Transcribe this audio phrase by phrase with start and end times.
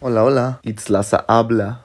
[0.00, 0.60] Hola, hola.
[0.62, 1.82] Itzlaza habla.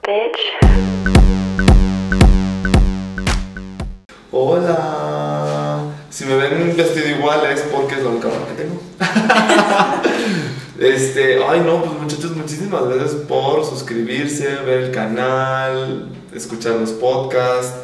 [4.30, 5.80] Hola.
[6.10, 8.80] Si me ven vestido igual es porque es la única que tengo.
[10.78, 17.74] este, ay no, pues muchachos, muchísimas gracias por suscribirse, ver el canal, escuchar los podcasts.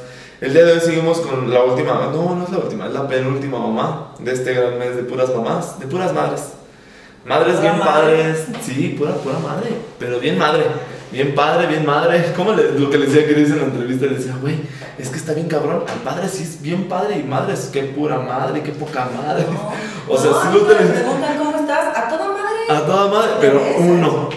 [0.41, 3.09] El día de hoy seguimos con la última, no, no es la última, es la
[3.09, 6.60] penúltima mamá de este gran mes de puras mamás, de puras madres.
[7.25, 8.17] Madres Pura bien madre.
[8.17, 10.65] padres, sí, pura, pura madre, pero bien madre,
[11.13, 12.33] bien padre, bien madre.
[12.37, 14.57] Como lo que le decía que dice en la entrevista, le decía, güey,
[14.99, 17.83] es que está bien cabrón, al padre sí es bien padre y madre es que
[17.83, 19.45] pura madre, qué poca madre.
[20.09, 22.59] O sea, no, sí lo te preguntan cómo estás, a toda madre.
[22.69, 24.29] a toda madre, pero uno,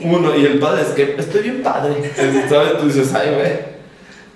[0.00, 2.10] Bueno, uno, y el padre es que estoy bien padre.
[2.48, 2.78] ¿Sabes?
[2.78, 3.71] Tú dices, ay, güey,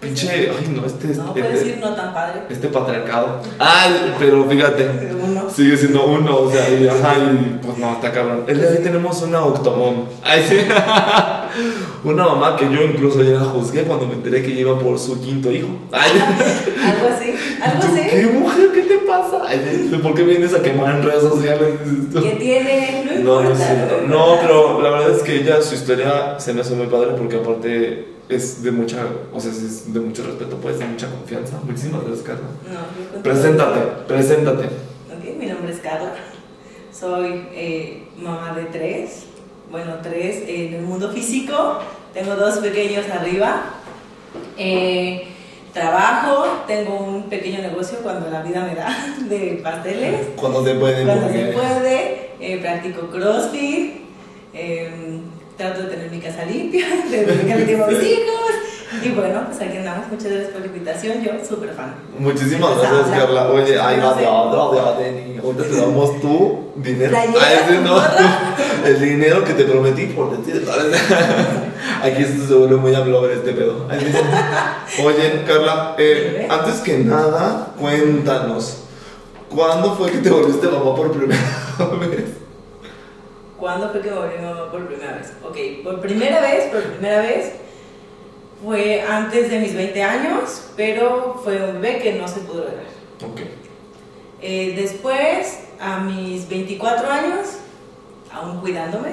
[0.06, 1.18] pinche, ay, no, este es.
[1.18, 2.42] No, este- puedes decir no tan padre.
[2.48, 3.40] este patriarcado.
[3.58, 3.86] Ah,
[4.18, 4.88] pero fíjate,
[5.22, 5.48] Uno.
[5.50, 8.44] sigue siendo uno, o sea, y, ajá, y pues no, está cabrón.
[8.46, 10.04] El día de hoy tenemos una octomón.
[10.24, 10.56] Ay, sí.
[12.04, 15.20] Una mamá que yo incluso ya la juzgué cuando me enteré que iba por su
[15.20, 15.68] quinto hijo.
[15.92, 18.00] Ay, Algo así, algo ¿tú así.
[18.10, 18.70] ¿Qué mujer?
[18.72, 19.42] ¿Qué te pasa?
[19.46, 21.68] Ay, ¿Por qué vienes a quemar en redes sociales?
[22.12, 23.20] ¿Qué tiene?
[23.22, 23.86] No No, no, es importa.
[23.88, 24.06] cierto.
[24.08, 27.36] no, pero la verdad es que ella, su historia se me hace muy padre porque
[27.36, 28.98] aparte es de mucha,
[29.32, 31.58] o sea, es de mucho respeto, pues, de mucha confianza.
[31.64, 32.46] Muchísimas gracias, Carla.
[32.70, 34.64] No, Preséntate, preséntate.
[34.64, 36.12] Ok, mi nombre es Carla.
[36.92, 39.26] Soy eh, mamá de tres.
[39.70, 41.78] Bueno, tres en el mundo físico.
[42.14, 43.62] Tengo dos pequeños arriba.
[44.56, 45.26] Eh,
[45.72, 48.96] trabajo, tengo un pequeño negocio cuando la vida me da
[49.28, 50.28] de pasteles.
[50.36, 53.94] Cuando se puede, Cuando se puede, eh, practico CrossFit.
[54.54, 54.90] eh,
[55.56, 58.50] trato de tener mi casa limpia, de dedicarle tiempo a mis hijos.
[59.02, 60.08] Y bueno, pues aquí andamos.
[60.08, 61.22] Muchas gracias por la invitación.
[61.22, 61.94] Yo, súper fan.
[62.18, 63.18] Muchísimas gracias, habla.
[63.18, 63.50] Carla.
[63.50, 67.16] Oye, ay, va de va de Ahorita te damos tu dinero.
[67.16, 68.00] Ay, sí, no.
[68.86, 70.66] El dinero que te prometí por decir.
[72.02, 73.86] Aquí esto se vuelve muy hablover este pedo.
[73.88, 75.02] Ay, sí.
[75.02, 78.84] Oye, Carla, eh, antes que nada, cuéntanos.
[79.48, 81.40] ¿Cuándo fue que te volviste mamá por primera
[82.00, 82.24] vez?
[83.58, 85.32] ¿Cuándo fue que me volví mamá por primera vez?
[85.42, 87.52] Ok, por primera vez, por primera vez,
[88.64, 92.84] fue antes de mis 20 años, pero fue un bebé que no se pudo lograr.
[93.24, 93.40] Ok.
[94.42, 97.46] Eh, después, a mis 24 años,
[98.32, 99.10] aún cuidándome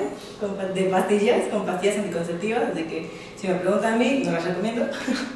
[0.74, 3.10] de pastillas, con pastillas anticonceptivas, así que
[3.40, 4.86] si me preguntan a mí, no las recomiendo.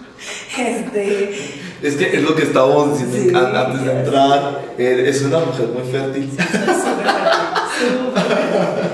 [0.58, 1.30] este,
[1.82, 3.46] Es que es lo que estábamos diciendo Sí.
[3.46, 4.62] an- antes de entrar.
[4.78, 6.30] Eh, es una mujer muy fértil.
[6.36, 8.90] soy súper fértil, súper fértil.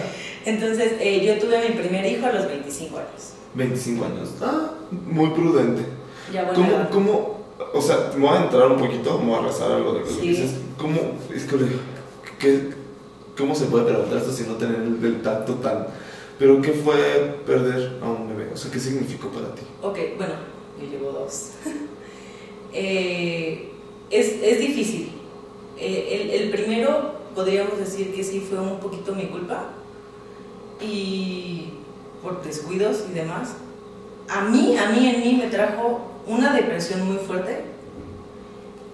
[0.45, 3.32] Entonces, eh, yo tuve mi primer hijo a los 25 años.
[3.55, 4.29] 25 años.
[4.41, 5.83] Ah, muy prudente.
[6.31, 7.37] Ya bueno, ¿Cómo, cómo,
[7.73, 10.05] o sea, me voy a entrar un poquito, me voy a rezar algo de lo
[10.05, 10.27] que Sí.
[10.29, 10.55] dices.
[10.77, 10.99] ¿Cómo,
[11.33, 11.57] es que,
[12.39, 12.69] ¿qué-
[13.37, 15.87] ¿cómo se puede preguntar esto sin no tener el, el tacto tan...
[16.39, 16.95] Pero qué fue
[17.45, 18.49] perder a un bebé?
[18.53, 19.61] O sea, ¿qué significó para ti?
[19.81, 20.33] Ok, bueno,
[20.81, 21.51] yo llevo dos.
[22.75, 23.69] Eh,
[24.09, 25.11] es, es difícil.
[25.77, 29.69] Eh, el, el primero podríamos decir que sí fue un poquito mi culpa
[30.81, 31.69] y
[32.23, 33.55] por descuidos y demás.
[34.29, 37.61] A mí, a mí en mí me trajo una depresión muy fuerte.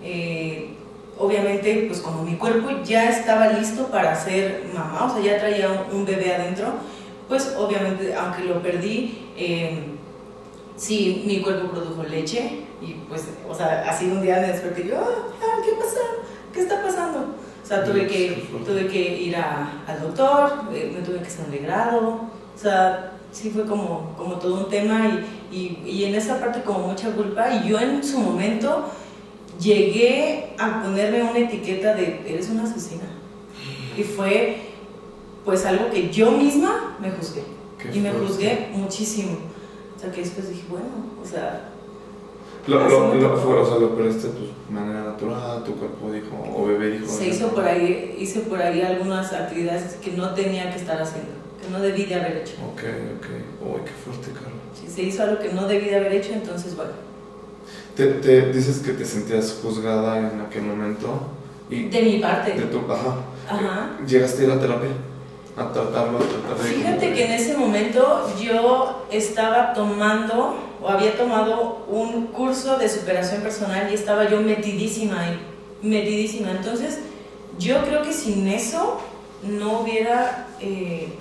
[0.03, 0.73] Eh,
[1.17, 5.69] obviamente, pues como mi cuerpo ya estaba listo para ser mamá, o sea, ya traía
[5.69, 6.67] un, un bebé adentro,
[7.27, 9.83] pues obviamente, aunque lo perdí, eh,
[10.77, 14.87] sí, mi cuerpo produjo leche y pues, o sea, así un día me desperté y
[14.87, 15.99] yo, "Ah, ah, ¿qué pasa?
[16.53, 17.19] ¿Qué está pasando?
[17.63, 21.99] O sea, tuve que, tuve que ir a- al doctor, eh, me tuve que legrado,
[21.99, 25.07] o sea, sí fue como, como todo un tema
[25.51, 27.53] y, y, y en esa parte como mucha culpa.
[27.53, 28.85] Y yo en su momento
[29.59, 33.03] llegué a ponerme una etiqueta de eres una asesina
[33.97, 34.57] y fue
[35.45, 37.43] pues algo que yo misma me juzgué.
[37.77, 38.27] Qué y me fuerte.
[38.27, 39.37] juzgué muchísimo.
[39.95, 40.87] O sea que después dije bueno
[41.21, 41.71] o sea
[42.67, 46.27] Lo, lo, lo, fue, o sea, lo perdiste de tu manera natural, tu cuerpo dijo,
[46.55, 47.07] o bebé dijo.
[47.07, 51.31] se hizo por ahí hice por ahí algunas actividades que no tenía que estar haciendo
[51.69, 52.81] que no debí de haber hecho Ok,
[53.17, 53.27] ok.
[53.75, 54.61] Uy, qué fuerte, Carlos.
[54.79, 56.91] si se hizo algo que no debí de haber hecho entonces bueno
[57.95, 61.21] Te, te dices que te sentías juzgada en aquel momento
[61.69, 63.17] y de mi parte de tu, ajá.
[63.47, 63.89] Ajá.
[64.07, 64.89] Llegaste a ir a terapia,
[65.55, 66.69] a tratarlo, a tratar de...
[66.69, 73.41] Fíjate que en ese momento yo estaba tomando o había tomado un curso de superación
[73.41, 75.39] personal y estaba yo metidísima ahí,
[75.83, 76.51] metidísima.
[76.51, 76.99] Entonces
[77.59, 78.99] yo creo que sin eso
[79.43, 81.13] no hubiera eh,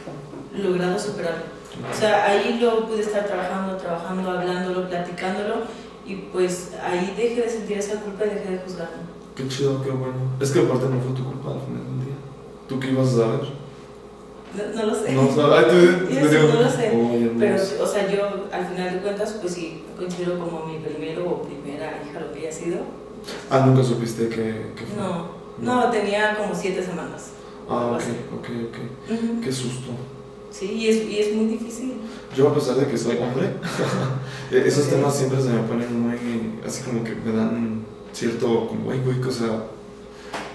[0.58, 1.58] logrado superarlo.
[1.90, 5.56] O sea, ahí lo pude estar trabajando, trabajando, hablándolo, platicándolo
[6.06, 8.96] y pues ahí dejé de sentir esa culpa y dejé de juzgarlo.
[9.36, 10.16] Qué chido, qué bueno.
[10.40, 12.14] Es que aparte no fue tu culpa al final del día.
[12.68, 13.40] ¿Tú qué ibas a saber?
[14.74, 15.12] No, lo sé.
[15.12, 15.22] No,
[15.54, 17.30] ay, tú, yo digo, no lo sé.
[17.38, 21.42] pero, o sea, yo al final de cuentas, pues sí, considero como mi primero o
[21.42, 22.78] primera hija lo que haya sido.
[23.50, 24.96] Ah, nunca supiste que, que fue.
[24.96, 25.28] No,
[25.58, 27.32] no, tenía como siete semanas.
[27.68, 28.02] Ah, ok,
[28.38, 29.44] ok, ok.
[29.44, 29.92] Qué susto.
[30.50, 31.94] Sí, y es, y es muy difícil.
[32.36, 33.50] Yo, a pesar de que soy hombre,
[34.52, 36.60] e-, esos temas siempre se me ponen muy.
[36.66, 38.66] así como que me dan cierto.
[38.68, 39.62] como, güey, güey, o sea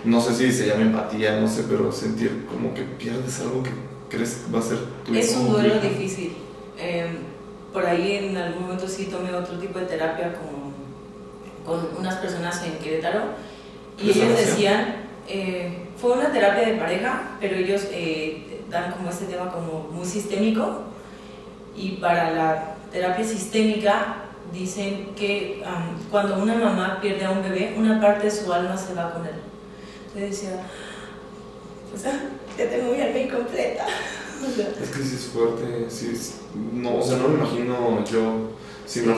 [0.03, 3.71] no sé si se llama empatía, no sé, pero sentir como que pierdes algo que
[4.09, 6.33] crees que va a ser tu Es un duelo difícil.
[6.77, 7.19] Em,
[7.71, 10.73] por ahí en algún momento sí tomé otro tipo de terapia con,
[11.65, 13.21] con unas personas en Querétaro
[13.97, 14.95] y ellos decían,
[15.27, 20.05] eh, fue una terapia de pareja, pero ellos eh, dan como este tema como muy
[20.05, 20.81] sistémico
[21.75, 24.17] y para la terapia sistémica
[24.51, 25.63] dicen que
[26.11, 29.25] cuando una mamá pierde a un bebé, una parte de su alma se va con
[29.25, 29.33] él.
[30.13, 30.63] Yo decía,
[31.89, 33.85] pues ya tengo mi alma incompleta.
[34.43, 36.33] Es que sí es fuerte, sí
[36.73, 38.51] no, o sea, no me imagino yo,
[38.85, 39.13] si me,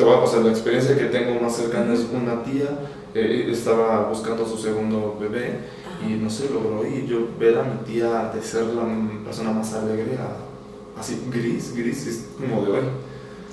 [0.00, 2.70] te voy a pasar la experiencia que tengo más cercana es una tía,
[3.14, 5.58] eh, estaba buscando a su segundo bebé
[6.08, 8.84] y no sé, logró y yo ver a mi tía de ser la
[9.22, 12.84] persona más alegre a así gris, gris, es como de hoy.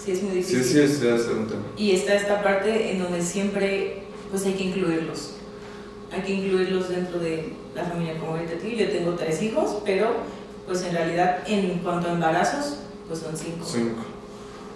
[0.01, 0.63] Sí, es muy difícil.
[0.63, 1.63] Sí, sí, es, es un tema.
[1.75, 5.33] Y está esta parte en donde siempre pues hay que incluirlos
[6.09, 8.77] hay que incluirlos dentro de la familia como ahorita ti.
[8.77, 10.11] Yo tengo tres hijos, pero
[10.65, 12.77] pues en realidad en cuanto a embarazos,
[13.09, 13.65] pues son cinco.
[13.65, 14.16] Cinco.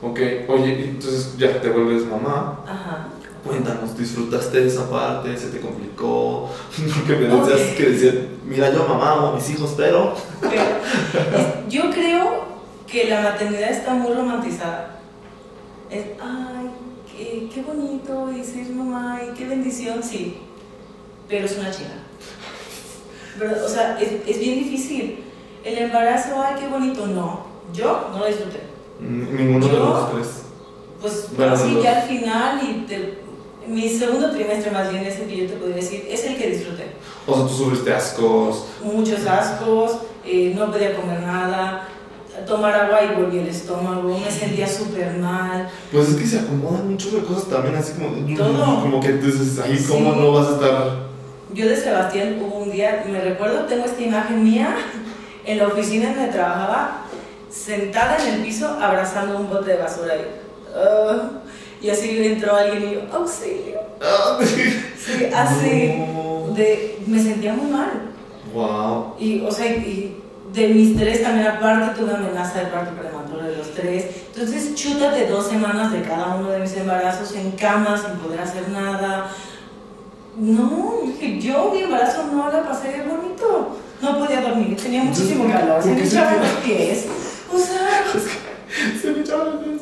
[0.01, 2.59] Ok, oye, entonces ya te vuelves mamá.
[2.65, 3.07] Ajá.
[3.45, 5.36] Cuéntanos, ¿disfrutaste de esa parte?
[5.38, 6.50] ¿Se te complicó?
[7.07, 8.15] que me decías que decías,
[8.45, 10.15] mira, yo mamá a mis hijos, pero...
[11.69, 12.45] yo creo
[12.88, 15.00] que la maternidad está muy romantizada.
[15.89, 16.69] Es, ay,
[17.12, 20.38] qué, qué bonito, y ser mamá, y qué bendición, sí
[21.31, 21.89] pero es una chica.
[23.39, 25.24] Pero, o sea, es, es, bien difícil.
[25.63, 27.07] El embarazo, ay, qué bonito.
[27.07, 28.59] No, yo no lo disfruté.
[29.01, 30.27] Ninguno de los tres.
[31.01, 35.38] Pues bueno, sí, ya al final, y mi segundo trimestre más bien es el que
[35.38, 36.92] yo te podría decir, es el que disfruté.
[37.25, 38.65] O sea, tú sufriste ascos.
[38.83, 41.88] Muchos ascos, eh, no podía comer nada,
[42.45, 45.69] tomar agua y volví el estómago, me sentía súper mal.
[45.92, 48.81] Pues es que se acomodan muchas cosas también, así como, Todo.
[48.81, 51.12] como que dices, ahí, ¿cómo no vas a estar
[51.53, 54.74] yo de Sebastián hubo un día, me recuerdo, tengo esta imagen mía
[55.45, 57.07] en la oficina en donde trabajaba,
[57.51, 60.15] sentada en el piso abrazando un bote de basura.
[60.15, 60.21] Y,
[60.75, 61.30] ah,
[61.81, 63.80] y así entró alguien y yo, auxilio.
[64.01, 64.39] Ah.
[64.98, 66.03] sí, así.
[66.56, 68.13] De, me sentía muy mal.
[68.53, 69.15] Wow.
[69.19, 70.21] Y, o sea, y
[70.53, 74.06] de mis tres también aparte tuve amenaza de parto prematuro de los tres.
[74.33, 78.68] Entonces, chútate dos semanas de cada uno de mis embarazos en cama sin poder hacer
[78.69, 79.30] nada
[80.38, 81.01] no,
[81.39, 83.77] yo mi embarazo no la pasé bonito.
[84.01, 87.06] No podía dormir, tenía muchísimo calor, se me echaban los pies.
[87.53, 88.03] O sea.
[89.01, 89.81] se me los pies.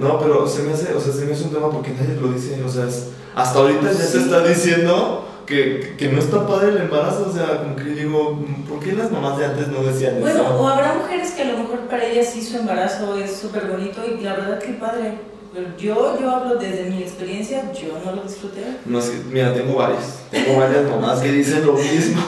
[0.00, 2.32] No, pero se me hace, o sea, se me hace un tema porque nadie lo
[2.32, 2.62] dice.
[2.64, 2.86] O sea,
[3.34, 7.26] hasta ahorita ya se está diciendo que, que, no está padre el embarazo.
[7.30, 10.22] O sea, como que digo, ¿por qué las mamás de antes no decían eso?
[10.22, 13.66] Bueno, o habrá mujeres que a lo mejor para ellas sí su embarazo es súper
[13.66, 15.18] bonito y la verdad que padre.
[15.54, 18.60] Pero yo, yo hablo desde mi experiencia, yo no lo disfruté.
[18.84, 19.00] No,
[19.30, 20.20] mira, tengo varias.
[20.30, 22.20] Tengo varias mamás que dicen lo mismo.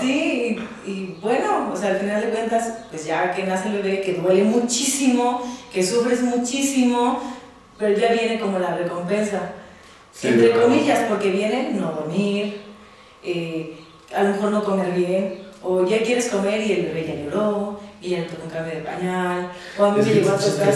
[0.00, 0.56] sí,
[0.86, 4.14] y, bueno, o sea, al final de cuentas, pues ya que nace el bebé, que
[4.14, 5.42] duele muchísimo,
[5.72, 7.20] que sufres muchísimo,
[7.78, 9.52] pero ya viene como la recompensa.
[10.22, 12.60] Entre comillas, porque viene no dormir,
[13.22, 13.76] eh,
[14.14, 17.80] a lo mejor no comer bien, o ya quieres comer y el bebé ya lloró,
[18.00, 20.72] y ya tocó un cambio de pañal, o a mí me llegó a tocar.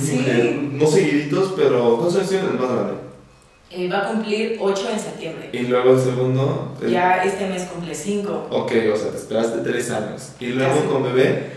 [0.00, 0.70] Sí.
[0.72, 3.09] No seguiditos, pero ¿cuántos años tiene el más grande?
[3.72, 5.50] Eh, va a cumplir 8 en septiembre.
[5.52, 6.74] ¿Y luego el segundo?
[6.88, 8.48] Ya este mes cumple 5.
[8.50, 10.32] Ok, o sea, te esperaste 3 años.
[10.40, 11.50] ¿Y luego con bebé?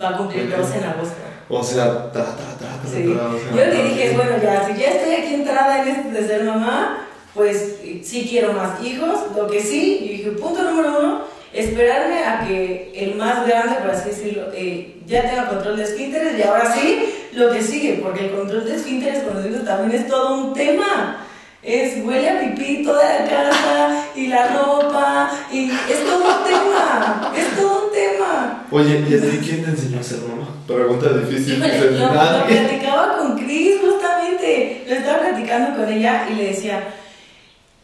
[0.00, 1.16] Va a cumplir 2 en agosto.
[1.48, 3.04] O sea, tra, tra, tra, sí.
[3.04, 7.06] Yo te dije, bueno, ya, si ya estoy aquí entrada en este de ser mamá,
[7.32, 9.20] pues sí quiero más hijos.
[9.34, 11.20] Lo que sí, y dije, punto número uno,
[11.56, 16.38] esperarme a que el más grande, por así decirlo, eh, ya tenga control de esfínteres
[16.38, 20.08] y ahora sí, lo que sigue, porque el control de esfínteres, como digo, también es
[20.08, 21.22] todo un tema.
[21.62, 27.32] Es huele a pipí toda la casa y la ropa y es todo un tema,
[27.36, 28.66] es todo un tema.
[28.70, 30.48] Oye, ¿y a ti quién te enseñó a ser mamá?
[30.64, 31.58] Pregunta difícil.
[31.58, 36.84] Híjole, lo, lo platicaba con Cris justamente, lo estaba platicando con ella y le decía,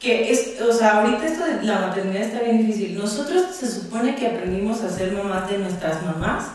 [0.02, 2.98] que es, o sea, ahorita esto de la maternidad está bien difícil.
[2.98, 6.46] Nosotros se supone que aprendimos a ser mamás de nuestras mamás,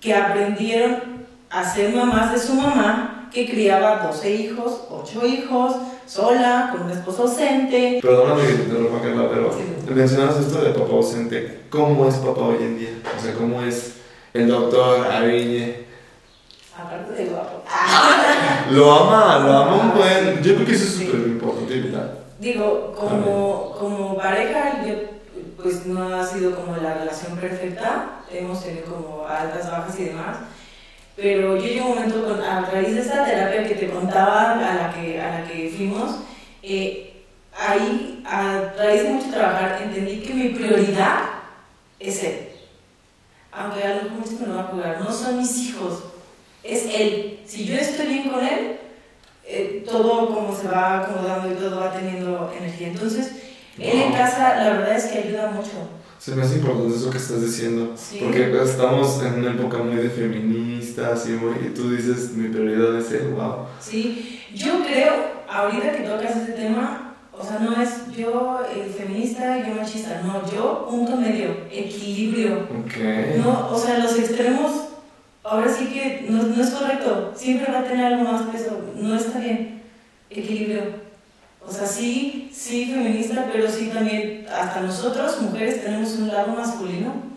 [0.00, 5.74] que aprendieron a ser mamás de su mamá, que criaba 12 hijos, 8 hijos,
[6.06, 7.98] sola, con un esposo ausente.
[8.02, 9.92] Perdóname que te interrumpa, Carla, pero Sí.
[9.92, 11.62] mencionas esto de papá ausente.
[11.70, 12.90] ¿Cómo es papá hoy en día?
[13.18, 13.94] O sea, ¿cómo es
[14.32, 15.86] el doctor Aviñe?
[16.78, 17.62] Aparte de guapo.
[18.70, 20.42] Lo ama, lo ama un buen.
[20.42, 21.06] Yo creo que eso es Sí.
[21.06, 21.59] súper importante y vital.
[22.40, 24.94] Digo, como, como pareja, yo,
[25.62, 30.38] pues no ha sido como la relación perfecta, hemos tenido como altas, bajas y demás,
[31.16, 34.74] pero yo llego un momento, con, a raíz de esta terapia que te contaba, a
[34.74, 36.20] la que, a la que fuimos,
[36.62, 41.24] eh, ahí, a raíz de mucho trabajar, entendí que mi prioridad
[41.98, 42.48] es él.
[43.52, 46.04] Aunque a lo mejor me lo van a jugar, no son mis hijos,
[46.62, 47.40] es él.
[47.44, 48.79] Si yo estoy bien con él,
[49.50, 52.88] eh, todo como se va acomodando y todo va teniendo energía.
[52.88, 53.32] Entonces,
[53.78, 55.70] él en casa, la verdad es que ayuda mucho.
[56.18, 57.94] Se me hace importante eso que estás diciendo.
[57.96, 58.18] Sí.
[58.22, 62.98] Porque estamos en una época muy de feministas y, muy- y tú dices, mi prioridad
[62.98, 63.66] es él, wow.
[63.80, 65.12] Sí, yo creo,
[65.48, 70.20] ahorita que tocas ese tema, o sea, no es yo eh, feminista y yo machista,
[70.22, 72.66] no, yo punto medio, equilibrio.
[72.84, 73.38] Ok.
[73.42, 74.70] No, o sea, los extremos,
[75.44, 79.16] ahora sí que no, no es correcto, siempre va a tener algo más peso, no
[79.16, 79.82] está bien,
[80.28, 81.10] equilibrio.
[81.66, 87.30] O sea, sí, sí feminista, pero sí también, hasta nosotros, mujeres, tenemos un lado masculino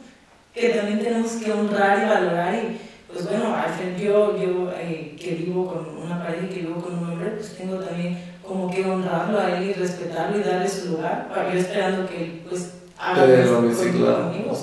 [0.54, 2.56] que también tenemos que honrar y valorar.
[2.56, 2.78] Y
[3.12, 6.82] pues bueno, al final yo, yo eh, que vivo con una pareja y que vivo
[6.82, 10.70] con un hombre, pues tengo también como que honrarlo a él y respetarlo y darle
[10.70, 14.58] su lugar, para yo esperando que él pues haga Te lo mismo conmigo.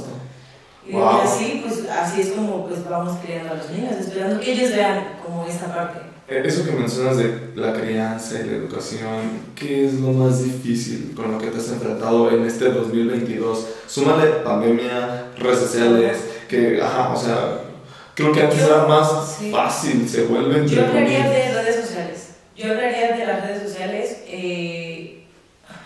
[0.92, 0.98] Justo.
[0.98, 1.20] Y Wow.
[1.22, 5.04] así, pues así es como pues vamos criando a los niños, esperando que ellos vean
[5.24, 6.00] como esa parte.
[6.28, 11.12] Eh, Eso que mencionas de la crianza y la educación, ¿qué es lo más difícil
[11.16, 13.66] con lo que te has enfrentado en este 2022?
[13.88, 16.18] Súmale pandemia, redes sociales,
[16.48, 17.60] que, ajá, o sea,
[18.14, 19.50] creo que antes Yo- era más sí.
[19.50, 22.28] fácil, se vuelve Yo hablaría de redes sociales.
[22.56, 24.18] Yo hablaría de las redes sociales.
[24.28, 25.24] eh,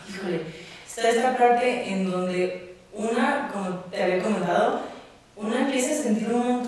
[0.09, 0.41] híjole,
[0.87, 4.81] está esta parte en donde una, como te había comentado,
[5.37, 6.65] una empieza a sentir un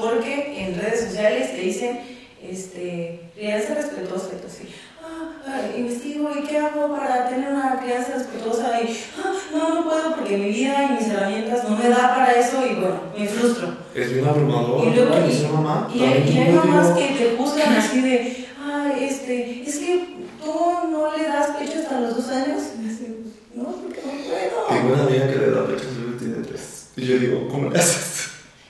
[0.00, 2.00] porque en redes sociales te dicen,
[2.42, 4.68] este, crianza respetuosa y tú así.
[5.02, 9.84] "Ah, ah, investigo y qué hago para tener una crianza respetuosa y "Ah, no, no
[9.88, 13.26] puedo porque mi vida y mis herramientas no me da para eso y bueno, me
[13.26, 13.68] frustro.
[13.94, 17.14] Es bien abrumador, Y luego- y- mamá, Y hay, y hay tuvo, mamás digo, que
[17.14, 20.06] te juzgan así de, ay, este, es que
[20.42, 20.54] tú
[20.90, 22.62] no le das pecho hasta los dos años.
[22.82, 23.16] Y así,
[23.54, 24.66] no, porque no puedo.
[24.68, 26.88] Tengo una amiga que le da pecho, solo tiene tres.
[26.96, 28.15] Y yo digo, ¿cómo le haces?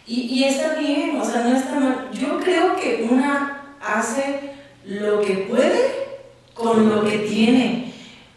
[0.07, 2.09] Y, y está bien, o sea, no está mal.
[2.13, 4.53] Yo creo que una hace
[4.85, 5.81] lo que puede
[6.55, 7.93] con lo que tiene.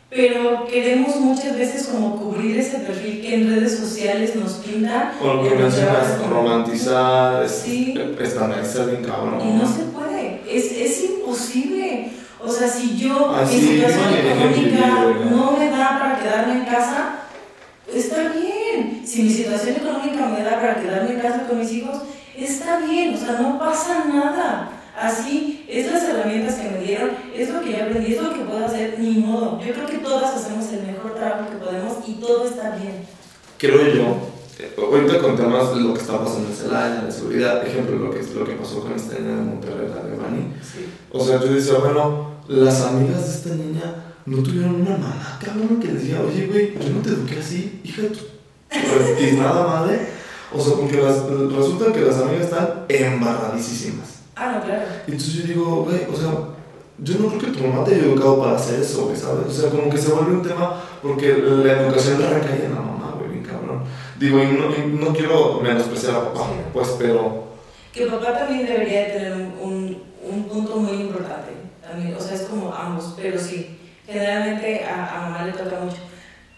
[0.09, 5.11] Pero queremos muchas veces como cubrir ese perfil que en redes sociales nos pintan.
[5.21, 7.93] O lo que en mencionas, romantizar, Sí.
[8.19, 9.39] estandarizar bien cabrón.
[9.47, 12.09] Y no se puede, es, es imposible.
[12.43, 14.87] O sea, si yo, Ah, mi sí, situación económica
[15.29, 17.19] no me da para quedarme en casa,
[17.93, 18.58] está bien.
[19.05, 21.97] Si mi situación económica me da para quedarme en casa con mis hijos,
[22.37, 23.15] está bien.
[23.15, 24.71] O sea, no pasa nada.
[24.99, 28.41] Así, es las herramientas que me dieron, es lo que yo aprendí, es lo que
[28.41, 29.57] puedo hacer, ni modo.
[29.65, 33.05] Yo creo que todas hacemos el mejor trabajo que podemos y todo está bien.
[33.57, 34.17] Creo yo,
[34.59, 38.11] eh, ahorita con temas de lo que está pasando en Celaya, la seguridad, ejemplo, lo
[38.11, 40.53] que, lo que pasó con esta niña de Monterrey, la de Bani.
[41.13, 43.95] O sea, yo decía, bueno, las amigas de esta niña
[44.25, 48.01] no tuvieron una mamá, cabrón, que decía, oye, güey, yo no te eduqué así, hija
[48.01, 48.19] de tu
[49.37, 50.19] nada madre.
[50.51, 54.21] O sea, porque las, resulta que las amigas están embarradísimas.
[54.35, 54.81] Ah, no, claro.
[55.07, 56.31] Y entonces yo digo, güey, o sea,
[56.97, 59.47] yo no creo que tu mamá te haya educado para hacer eso, güey, ¿sabes?
[59.47, 62.81] O sea, como que se vuelve un tema porque la educación la recae en la
[62.81, 63.83] mamá, güey, bien cabrón.
[64.19, 67.49] Digo, y no, y no quiero menospreciar a papá, pues, pero
[67.93, 71.51] Que papá también debería de tener un, un, un punto muy importante.
[71.81, 73.75] También, o sea, es como ambos, pero sí.
[74.05, 75.97] Generalmente a, a mamá le toca mucho.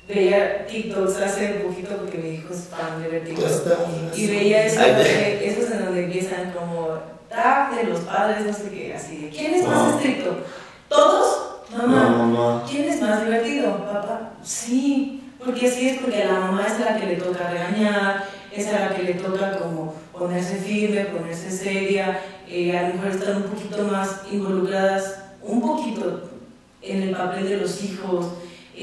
[0.07, 4.17] Veía TikToks hace poquito porque mi hijo es fan de ver TikToks.
[4.17, 8.93] Y veía eso, esos en donde empiezan como tag de los padres, no sé qué,
[8.93, 10.37] así de ¿quién es más estricto?
[10.89, 11.41] ¿Todos?
[11.71, 12.09] Mamá.
[12.09, 12.65] No, mamá.
[12.69, 13.77] ¿Quién es más divertido?
[13.85, 14.33] Papá.
[14.43, 18.25] Sí, porque así es, porque a la mamá es a la que le toca regañar,
[18.51, 23.11] es a la que le toca como ponerse firme, ponerse seria, eh, a lo mejor
[23.11, 26.29] estar un poquito más involucradas, un poquito
[26.81, 28.25] en el papel de los hijos.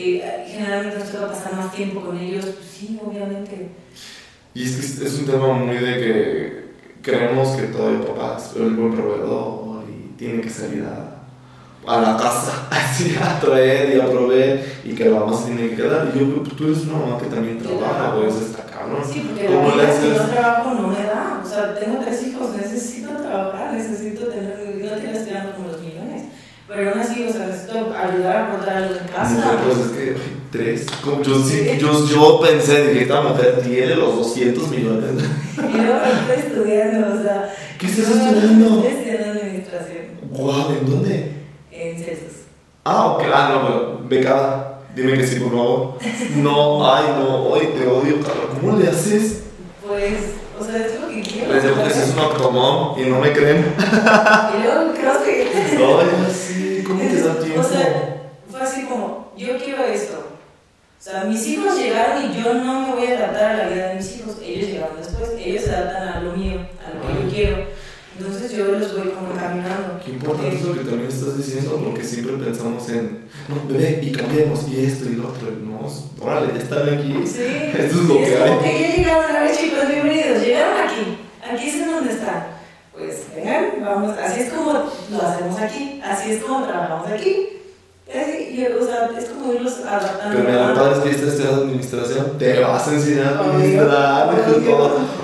[0.00, 3.68] Eh, generalmente nos toca pasar más tiempo con ellos, pues sí, obviamente.
[4.54, 6.68] Y es que es- un tema muy de que
[7.02, 11.14] creemos que todo el papá es el buen proveedor y tiene que salir a,
[11.90, 15.70] a la casa, así a traer y a proveer y que la mamá se tiene
[15.70, 16.10] que quedar.
[16.14, 19.02] Y yo creo que tú eres una mamá que también trabaja, eso está cabrón.
[19.10, 21.42] Sí, porque la ¿Cómo le vida si no trabajo no me da.
[21.44, 26.24] O sea, tengo tres hijos, necesito trabajar, necesito tener, no estoy dando como los millones.
[26.66, 29.58] Pero aún así, o sea, ayudar a aportar algo en casa.
[29.64, 30.16] Pues es que,
[30.50, 30.86] tres.
[31.24, 35.10] Yo, sí, yo, yo pensé, dije, esta mujer tiene los 200 millones.
[35.58, 37.54] Y luego estoy estudiando, o sea.
[37.78, 38.66] ¿Qué estás estudiando?
[38.76, 39.98] Estoy estudiando administración
[40.30, 41.32] Wow, ¿en dónde?
[41.72, 42.32] en Celsius.
[42.84, 44.80] Ah, ok, ah, no, pero becada.
[44.94, 45.94] Dime que sí, por favor.
[46.36, 48.58] No, ay, no, hoy te odio, cabrón.
[48.60, 49.42] ¿Cómo le haces?
[49.86, 50.14] Pues,
[50.58, 51.52] o sea, es lo que quiero.
[51.52, 53.74] Les digo que es un octomom y no me creen.
[53.78, 55.48] Y luego creo que.
[55.54, 56.57] Ay, sí,
[56.88, 57.60] ¿cómo te da tiempo?
[57.60, 60.24] O sea, fue así como, yo quiero esto.
[60.98, 63.88] O sea, mis hijos llegaron y yo no me voy a adaptar a la vida
[63.88, 64.36] de mis hijos.
[64.42, 67.56] Ellos llegaron después, ellos se adaptan a lo mío, a lo que yo quiero.
[68.18, 70.00] Entonces yo los voy como encaminando.
[70.04, 74.10] Qué importante es lo que también estás diciendo, porque siempre pensamos en, no, bebé, y
[74.10, 75.52] cambiemos, y esto y lo otro.
[75.52, 75.88] No,
[76.20, 77.14] órale, ya están aquí.
[77.24, 77.44] Sí,
[77.78, 78.58] Esto es lo que hay.
[78.58, 81.18] que ya llegaron, a ver chicos, bienvenidos, llegaron aquí.
[81.48, 82.57] Aquí es en donde están.
[83.88, 87.48] Vamos, así es como lo hacemos aquí, así es como trabajamos aquí.
[88.08, 90.38] Así, y, o sea, es como irlos adaptando.
[90.38, 94.34] Pero mira, es que esta estudiando administración, te vas a enseñar a administrar.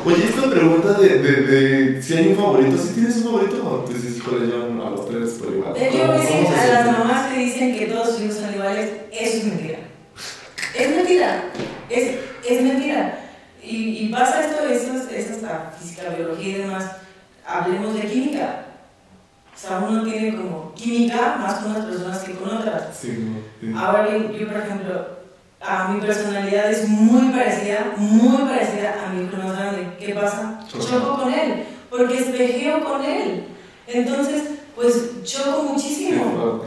[0.05, 4.17] Oye, esta pregunta de, de, de si hay un favorito, si tienes un favorito, pues
[4.17, 5.73] híjole, yo a los tres por igual.
[5.73, 8.91] De hecho, Vamos dicen a las mamás que dicen que todos sus hijos son iguales,
[9.11, 9.79] eso es mentira.
[10.79, 11.45] Es mentira,
[11.89, 12.15] es,
[12.47, 13.19] es mentira.
[13.63, 16.85] Y, y pasa esto, eso es, eso es la física, biología y demás.
[17.47, 18.65] Hablemos de química.
[19.55, 22.97] O sea, uno tiene como química más con unas personas que con otras.
[22.97, 23.29] Sí,
[23.61, 23.73] sí.
[23.77, 25.07] Ahora yo, por ejemplo,
[25.61, 29.97] a mi personalidad es muy parecida, muy parecida a mi hijo más grande.
[29.99, 30.61] ¿Qué pasa?
[30.69, 30.85] Choco.
[30.85, 33.45] Choco con él, porque espejeo con él.
[33.87, 34.43] Entonces,
[34.75, 36.63] pues choco muchísimo.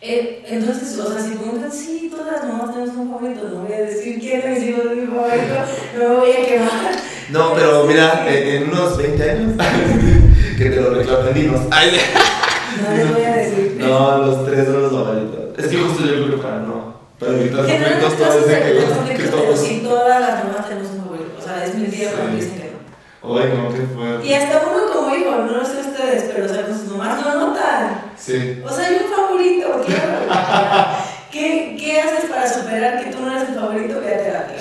[0.00, 3.74] Eh, entonces, o sea, si preguntan, sí, todas las mamás tenemos un favorito, no voy
[3.74, 5.54] a decir quién es mi mi favorito,
[5.98, 6.99] no me voy a quemar.
[7.30, 9.52] No, pero mira, en, en unos 20 años,
[10.58, 11.60] que te lo reclamen, dinos.
[11.70, 11.98] Ay,
[12.82, 13.76] No les voy a decir.
[13.78, 15.58] no, los tres son los favoritos.
[15.58, 16.90] Es que justo yo creo que para no.
[17.18, 19.60] Para evitar Generalmente conflictos, todos dicen que, los- que pero todos.
[19.60, 21.30] sí, todas las mamás tenemos un favorito.
[21.38, 23.36] O sea, es mentira cuando dicen que no.
[23.38, 24.26] Ay, no, qué fuerte.
[24.26, 27.34] Y hasta uno como hijo, no sé ustedes, pero o sea, con sus mamás lo
[27.48, 28.02] notan.
[28.16, 28.62] Sí.
[28.64, 30.96] O sea, hay un favorito, claro.
[31.30, 34.00] ¿Qué, ¿Qué haces para superar que tú no eres el favorito?
[34.00, 34.56] Ve a terapia.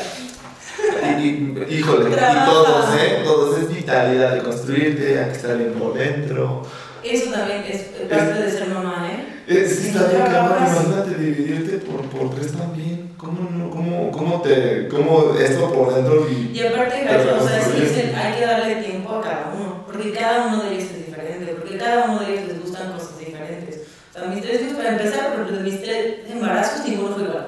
[1.20, 3.22] Y, híjole, y todos, ¿eh?
[3.24, 6.64] Todos es vitalidad de construirte, hay que estar bien por dentro.
[7.04, 9.26] Eso también es parte de ser mamá, ¿eh?
[9.48, 13.12] Es que no está bien cabrón, imagínate dividirte por, por tres también.
[13.18, 16.58] ¿Cómo, no, cómo, cómo te, cómo esto por dentro y...
[16.58, 20.48] Y aparte, o sea, sí dicen, hay que darle tiempo a cada uno, porque cada
[20.48, 23.82] uno de ellos es diferente, porque cada uno de ellos les gustan cosas diferentes.
[24.16, 27.48] O sea, mis tres hijos, para empezar, porque de mis tres embarazos, ninguno fue igual.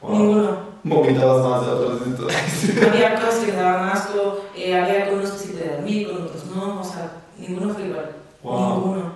[0.00, 0.18] Wow.
[0.18, 0.65] Ninguno.
[0.88, 2.28] Vomitabas más de otros dentro.
[2.88, 6.46] Había cosas que daban asco, eh, había con unos que sí podía dormir, con otros
[6.46, 8.10] no, o sea, ninguno fue igual.
[8.42, 8.74] Wow.
[8.74, 9.12] Ninguno.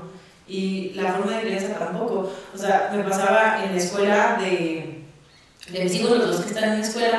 [0.49, 2.29] Y la forma de crianza tampoco.
[2.53, 5.05] O sea, me pasaba en la escuela de,
[5.71, 7.19] de mis hijos, los dos que están en la escuela,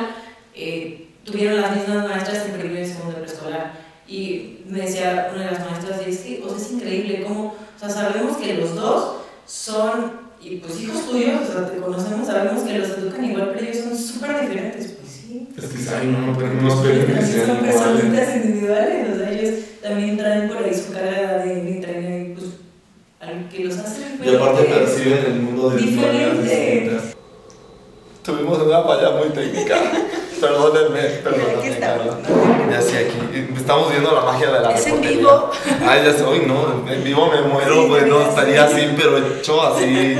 [0.54, 3.72] eh, tuvieron las mismas maestras en primero y segundo de preescolar.
[4.06, 7.78] Y me decía una de las maestras, es que, o sea, es increíble cómo, o
[7.78, 12.62] sea, sabemos que los dos son, y pues hijos tuyos, o sea, te conocemos, sabemos
[12.64, 14.92] que los educan igual, pero ellos son súper diferentes.
[15.00, 15.48] Pues sí.
[15.56, 20.48] Es que, ay, no, pero no sean son personitas individuales, o sea, ellos también traen
[20.48, 22.46] por ahí su carga de, traer, pues,
[23.20, 24.94] algo que los hace Y aparte diferentes.
[24.94, 26.98] perciben el mundo de Diferente.
[28.24, 29.76] Tuvimos una falla muy técnica.
[30.42, 32.06] Perdónenme, Aquí perdónenme, estamos.
[32.70, 33.48] Ya sé, aquí.
[33.56, 35.50] Estamos viendo la magia de la Es en vivo.
[35.88, 38.88] Ay, ya sé, hoy no, en vivo me muero, Sí, güey, no ya estaría así,
[38.96, 40.18] pero hecho así.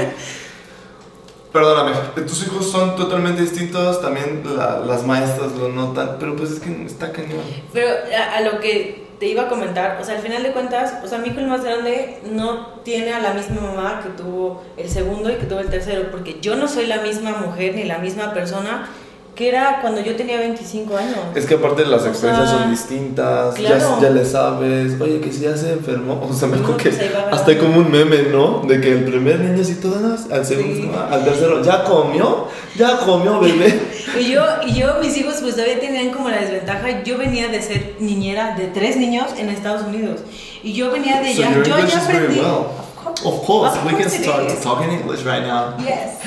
[1.52, 1.92] Perdóname,
[2.26, 6.84] tus hijos son totalmente distintos, también la- las maestras lo notan, pero pues es que
[6.86, 7.42] está cañón.
[7.74, 10.94] Pero a, a lo que te iba a comentar, o sea, al final de cuentas,
[11.04, 14.62] o sea, mi hijo el más grande no tiene a la misma mamá que tuvo
[14.78, 17.84] el segundo y que tuvo el tercero, porque yo no soy la misma mujer ni
[17.84, 18.88] la misma persona
[19.34, 21.16] que era cuando yo tenía 25 años.
[21.34, 23.98] Es que aparte las O experiencias sea, son distintas, claro.
[24.00, 26.92] ya, ya le sabes, oye, que si ya se enfermó, o sea, me acuerdo que
[26.92, 28.62] se hasta hay como un meme, ¿no?
[28.68, 32.48] De que el primer niño sí todas, al segundo, al tercero, ¿ya comió?
[32.76, 33.80] ¿Ya comió, bebé?
[34.18, 37.02] Y yo, y yo, mis hijos, pues todavía tenían como la desventaja.
[37.02, 40.20] Yo venía de ser niñera de tres niños en Estados Unidos.
[40.62, 41.62] Y yo venía de So ya.
[41.62, 42.38] Yo ya aprendí.
[42.38, 42.81] well.
[43.24, 43.76] Of course.
[43.76, 44.60] Of we can course it start is.
[44.62, 45.74] talking English right now.
[45.78, 46.18] Yes.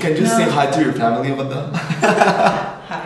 [0.00, 0.28] Can you No.
[0.36, 1.70] say hi to your family with them?
[1.72, 3.00] Hi,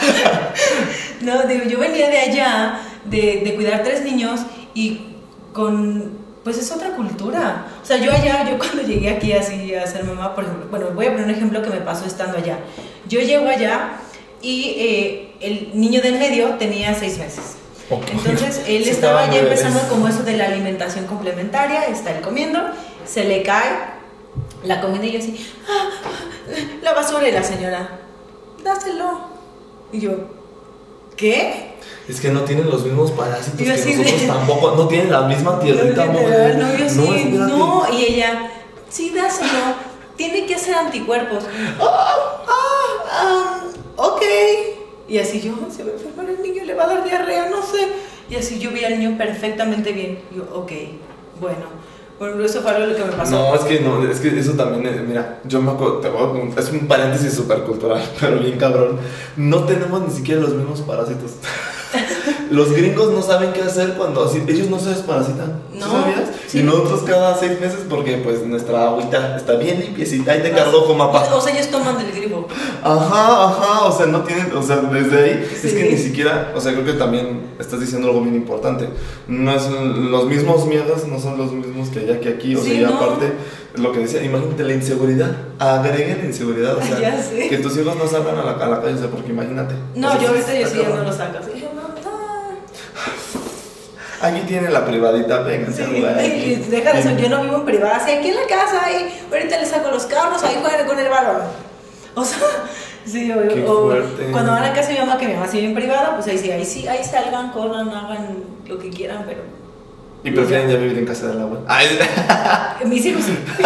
[1.20, 4.40] No, digo, yo venía de allá, de, de cuidar tres niños
[4.74, 5.00] y
[5.52, 6.12] con,
[6.44, 7.66] pues es otra cultura.
[7.82, 10.86] O sea, yo allá, yo cuando llegué aquí así a ser mamá, por ejemplo, bueno,
[10.94, 12.58] voy a poner un ejemplo que me pasó estando allá.
[13.08, 13.96] Yo llego allá
[14.40, 17.56] y eh, el niño del medio tenía seis meses.
[17.90, 22.60] Entonces él estaba ya empezando como eso de la alimentación complementaria, está él comiendo,
[23.04, 23.70] se le cae
[24.64, 25.88] la comida y yo así, "Ah,
[26.82, 27.98] la basura y la señora,
[28.62, 29.20] dáselo.
[29.92, 30.12] Y yo,
[31.16, 31.70] ¿qué?
[32.08, 34.70] Es que no tienen los mismos parásitos Yo que de- nosotros tampoco.
[34.76, 36.56] No tienen la misma tierrita, no, mujer.
[36.58, 38.50] no, yo sí, no, y ella,
[38.88, 39.48] sí, dáselo,
[40.16, 41.44] tiene que hacer anticuerpos.
[41.80, 42.89] Ah, ah, ah.
[45.10, 47.60] Y así yo, se va a enfermar el niño, le va a dar diarrea, no
[47.62, 47.80] sé.
[48.30, 50.20] Y así yo vi al niño perfectamente bien.
[50.34, 50.70] Yo, ok,
[51.40, 51.80] bueno.
[52.20, 53.30] Bueno, eso fue algo que me pasó.
[53.32, 56.52] No, es que no, es que eso también, es- mira, yo me acuerdo, te voy
[56.54, 58.98] a es un paréntesis súper cultural, pero bien cabrón.
[59.36, 61.32] No tenemos ni siquiera los mismos parásitos.
[62.50, 65.60] Los gringos no saben qué hacer cuando así, ellos no se desparasitan.
[65.72, 66.30] ¿Sí No, sabías?
[66.48, 66.58] sí.
[66.58, 70.94] Y nosotros cada seis meses, porque pues nuestra agüita está bien limpiecita y de cardojo,
[70.94, 71.32] mapa.
[71.34, 72.48] O sea, ellos toman del grifo.
[72.82, 75.76] Ajá, ajá, o sea, no tienen, o sea, desde ahí, es Sí.
[75.76, 78.88] que ni siquiera, o sea, creo que también estás diciendo algo bien importante.
[79.28, 82.74] No es los mismos miedos, no son los mismos que allá que aquí, o sea,
[82.74, 82.94] y no.
[82.96, 83.32] aparte,
[83.76, 86.98] lo que decía, imagínate la inseguridad, agreguen inseguridad, o sea,
[87.48, 89.74] que tus hijos no salgan a la, a la calle, o sea, porque imagínate.
[89.94, 91.38] No, O sea, yo ahorita yo sí ya no lo saco.
[94.22, 96.54] Aquí tiene la privadita, venga, Sí, a jugar aquí.
[96.68, 99.58] deja de eso, yo no vivo en privada, sí, aquí en la casa, ahí, ahorita
[99.58, 101.42] le saco los carros, ahí juegan con el balón.
[102.14, 102.38] O sea,
[103.06, 104.26] sí, o, Qué o fuerte.
[104.30, 106.36] cuando van a casa de mi mamá, que mi mamá sigue en privada, pues ahí
[106.38, 109.40] sí, ahí sí, ahí salgan, corran, hagan lo que quieran, pero
[110.22, 111.64] Y prefieren ya vivir en casa de la abuela.
[111.68, 111.88] Ay,
[112.86, 113.38] mis hijos sí.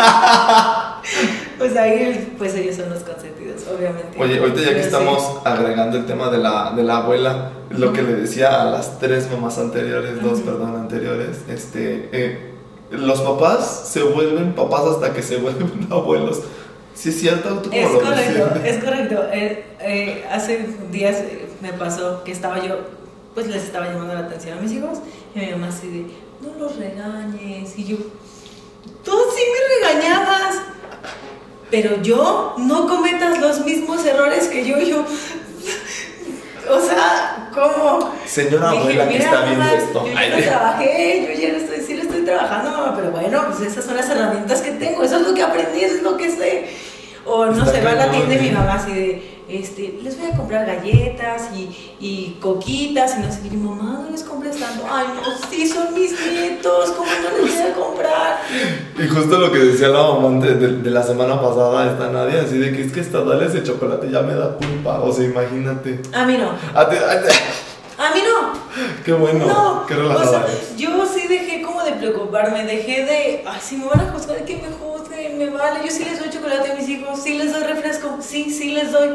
[1.64, 4.20] pues ahí, pues ellos son los consentidos, obviamente.
[4.20, 8.02] Oye, ahorita ya que estamos agregando el tema de la, de la abuela, lo que
[8.02, 12.50] le decía a las tres mamás anteriores, dos, perdón, anteriores, este, eh,
[12.90, 16.42] los papás se vuelven papás hasta que se vuelven abuelos.
[16.94, 17.48] ¿Sí es cierto?
[17.62, 19.24] ¿Tú Es lo correcto, es correcto.
[19.32, 21.16] Eh, eh, hace días
[21.62, 22.76] me pasó que estaba yo,
[23.32, 24.98] pues les estaba llamando la atención a mis hijos
[25.34, 26.06] y mi mamá así de,
[26.42, 27.78] no los regañes.
[27.78, 27.96] Y yo,
[29.02, 30.56] tú sí me regañabas,
[31.74, 34.78] pero yo no cometas los mismos errores que yo.
[34.78, 35.04] Yo,
[36.70, 38.14] o sea, ¿cómo?
[38.24, 40.06] Señora Dije, abuela que "Mira, está viendo esto.
[40.06, 43.72] Yo ya trabajé, yo ya lo estoy, sí lo estoy trabajando, mamá, pero bueno, pues
[43.72, 46.30] esas son las herramientas que tengo, eso es lo que aprendí, eso es lo que
[46.30, 46.68] sé.
[47.26, 50.30] O no se va a la tienda y mi mamá así de, este, les voy
[50.30, 53.48] a comprar galletas y, y coquitas y no sé qué.
[53.48, 54.84] Y mi mamá, no les compres tanto.
[54.90, 58.40] Ay, no, sí, son mis nietos, ¿cómo no les voy a comprar?
[59.02, 62.42] Y justo lo que decía la mamá de, de- de la semana pasada, esta Nadia,
[62.42, 65.00] así de que es que esta dale ese chocolate ya me da culpa.
[65.00, 66.00] O sea, imagínate.
[66.12, 66.50] A mí no,
[67.96, 68.52] A mí no.
[69.04, 73.44] qué bueno, No, qué o relajada sea, yo sí dejé como de preocuparme, dejé de,
[73.46, 76.30] ay, si me van a juzgar, que me juzguen, me vale, yo sí les doy
[76.30, 79.08] chocolate a mis hijos, sí les doy refresco, sí, sí les doy.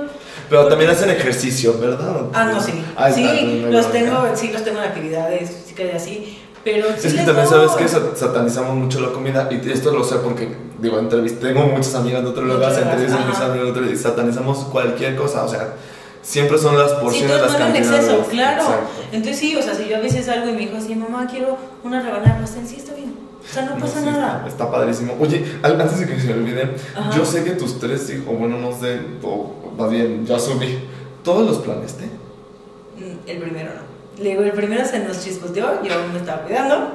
[0.50, 2.26] Pero también hacen ejercicio, ¿verdad?
[2.34, 5.96] Ah, no, sí, Ahí sí, no los tengo, sí los tengo en actividades físicas y
[5.96, 7.68] así, pero sí Es que también doy.
[7.68, 11.64] sabes que sa- satanizamos mucho la comida y esto lo sé porque digo entrevisté tengo
[11.68, 13.98] muchas amigas de otro De lugar, otro lugar, entrevistas muchas amigas de otro lugar y
[14.00, 15.74] satanizamos cualquier cosa, o sea,
[16.22, 18.06] siempre son las Sí, porciones, todo las es malo en cantidades.
[18.06, 18.62] exceso, claro.
[18.62, 18.88] Exacto.
[19.12, 21.58] Entonces sí, o sea, si yo a veces salgo y me dijo así, mamá, quiero
[21.84, 23.14] una rebanada de pastel, sí está bien.
[23.44, 24.36] O sea, no No, pasa sí, nada.
[24.38, 25.16] Está, está padrísimo.
[25.20, 27.16] Oye, antes de que se me olvide, Ajá.
[27.16, 30.80] yo sé que tus tres hijos, bueno, no sé, o más bien, ya asumí,
[31.24, 32.06] todos los planeaste.
[32.06, 34.24] Mm, El primero no.
[34.24, 36.92] Le digo, el primero se nos chispoteó, yo me estaba cuidando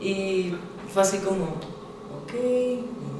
[0.00, 0.52] y
[0.92, 2.32] fue así como, ok,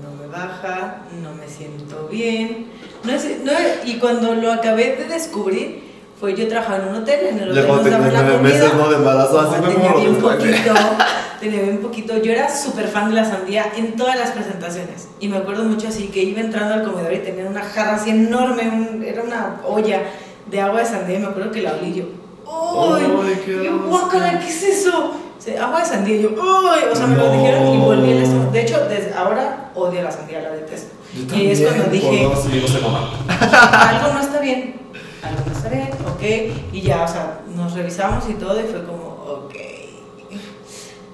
[0.03, 2.67] no me baja, no me siento bien.
[3.05, 3.53] No es, no,
[3.85, 5.92] y cuando lo acabé de descubrir,
[6.23, 8.89] fue yo trabajaba en un hotel, en el hotel tenías la nueve meses, ¿no?
[8.89, 10.73] De embarazo, así tenía lo bien poquito,
[11.41, 12.17] tenía bien poquito.
[12.23, 15.09] Yo era súper fan de la sandía en todas las presentaciones.
[15.19, 18.11] Y me acuerdo mucho así que iba entrando al comedor y tenía una jarra así
[18.11, 20.01] enorme, un- era una olla
[20.47, 22.05] de agua de sandía y me acuerdo que la olí yo.
[22.47, 23.01] ¡Uy!
[23.27, 25.15] Ay, qué yo, guácala, ¿qué es eso?
[25.61, 26.89] Agua de sandía yo, ¡uy!
[26.93, 27.33] O sea, me lo No.
[27.33, 28.53] dijeron y volví el estómago.
[28.53, 30.93] De hecho, desde ahora odio la sandía, la detesto.
[31.29, 33.11] Yo Y es cuando también, dije, por dos hijos de mamá.
[33.91, 34.77] algo no está bien,
[35.23, 36.73] algo bien, ok.
[36.73, 39.55] Y ya, o sea, nos revisamos y todo y fue como, ok.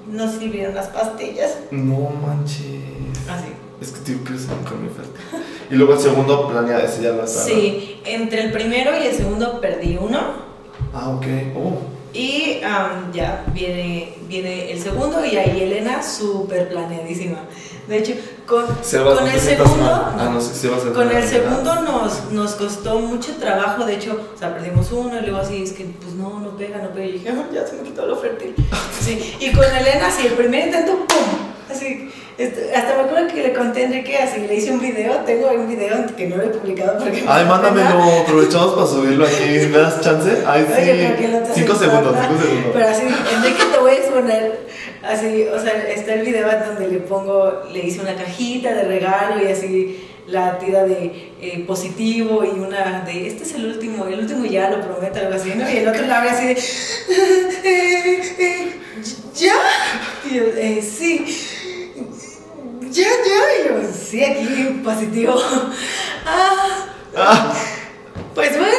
[0.08, 1.58] No sirvieron las pastillas.
[1.70, 2.82] No manches.
[3.28, 3.52] Así.
[3.80, 5.20] Es que tío, que mujer muy fuerte.
[5.70, 7.26] Y luego el segundo planea ese ya lo.
[7.26, 10.18] Sí, entre el primero y el segundo perdí uno.
[10.94, 11.26] Ah, ok.
[11.56, 11.97] Oh.
[12.14, 17.38] Y am, ya viene, viene el segundo y ahí Elena súper planeadísima.
[17.86, 18.12] De hecho,
[18.46, 19.84] con, Sebas, con ¿no el segundo...
[19.90, 24.52] Ah, no Sebas Con el segundo nos, nos costó mucho trabajo, de hecho, o sea,
[24.54, 27.30] perdimos uno y luego así, es que pues no, no pega, no pega, y dije,
[27.30, 28.54] "Ah, ya se me quitó lo fértil.
[29.00, 31.47] Sí, y con Elena, así, el primer intento, ¡pum!
[31.70, 35.16] Así, este, hasta me acuerdo que le conté a Enrique, así, le hice un video,
[35.26, 37.24] tengo un video que no lo he publicado porque...
[37.26, 37.44] Ay, pena.
[37.44, 39.44] mándamelo, aprovechamos para subirlo aquí.
[39.70, 40.30] ¿Me das chance?
[40.46, 41.26] Ay, Oye, sí.
[41.26, 42.70] no Cinco segundos, cinco segundos.
[42.72, 43.02] Pero así,
[43.34, 44.68] Enrique, te voy a exponer
[45.02, 49.42] Así, o sea, está el video donde le pongo, le hice una cajita de regalo
[49.42, 54.20] y así la tira de eh, positivo y una de este es el último, el
[54.20, 55.70] último ya lo prometo, algo así, ¿no?
[55.70, 56.52] Y el otro la abre así de
[57.64, 58.72] eh, eh,
[59.34, 59.54] ¿ya?
[60.28, 61.24] Y yo, eh, sí,
[63.24, 65.34] y yo, sí, aquí positivo.
[66.30, 66.78] Ah,
[67.16, 67.52] Ah,
[68.34, 68.74] pues bueno.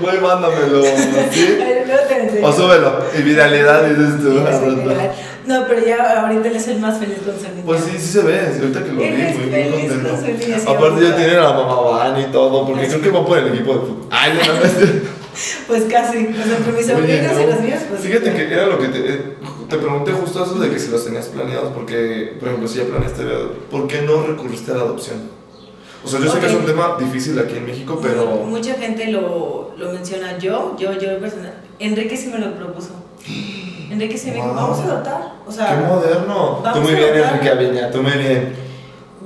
[0.00, 0.82] güey, mándamelo.
[1.30, 1.58] ¿sí?
[2.42, 3.04] O súbelo.
[3.16, 4.40] Y viralidad, dices tú.
[5.46, 7.62] No, pero ya ahorita él es el más feliz con niña.
[7.64, 10.70] Pues sí, sí se ve, ahorita que lo vi, muy, contento.
[10.70, 13.48] Aparte ya tienen a la mamá van y todo, porque creo que van por el
[13.48, 14.08] equipo de fútbol.
[14.10, 15.17] Ay, no, no,
[15.66, 17.46] Pues casi, pues entre mis y no.
[17.52, 18.00] los míos, pues.
[18.00, 19.22] Fíjate que era lo que te, eh,
[19.68, 22.84] te pregunté justo eso de que si los tenías planeados, porque, por ejemplo, si ya
[22.84, 23.22] planeaste,
[23.70, 25.38] ¿por qué no recurriste a la adopción?
[26.04, 28.26] O sea, yo sé que es un tema difícil aquí en México, pero...
[28.46, 30.38] Mucha gente lo, lo menciona.
[30.38, 31.54] Yo, yo, yo personal.
[31.78, 32.90] Enrique sí me lo propuso.
[33.90, 35.34] Enrique sí me dijo, vamos a adoptar.
[35.44, 36.62] O ¡Qué sea, moderno!
[36.72, 37.14] Tú muy bien.
[37.14, 38.54] Enrique Aviña, tú muy bien.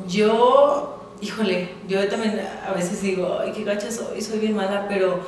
[0.08, 5.20] yo, híjole, yo también a veces digo, ay, qué gacha soy, soy bien mala, pero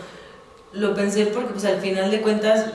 [0.75, 2.67] lo pensé porque pues al final de cuentas,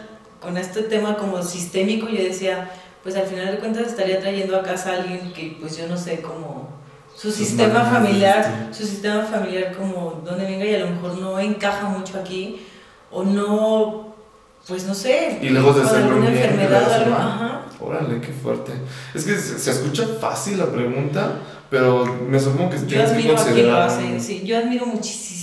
[0.42, 2.72] con este tema como sistémico, yo decía,
[3.04, 5.98] pues al final de cuentas estaría trayendo a casa a alguien que pues yo no
[5.98, 6.70] sé cómo
[7.16, 11.90] su sistema familiar, su sistema familiar como donde venga y a lo mejor no encaja
[11.90, 12.66] mucho aquí
[13.12, 14.16] o no,
[14.68, 17.62] pues no sé, Y lejos de ser alguna enfermedad o algo, ajá.
[17.82, 18.72] Órale, qué fuerte.
[19.14, 23.24] Es que se, se escucha fácil la pregunta, pero me supongo que Yo tienes que
[23.24, 23.82] lo considerar...
[23.82, 25.39] hace, sí, yo admiro muchísimo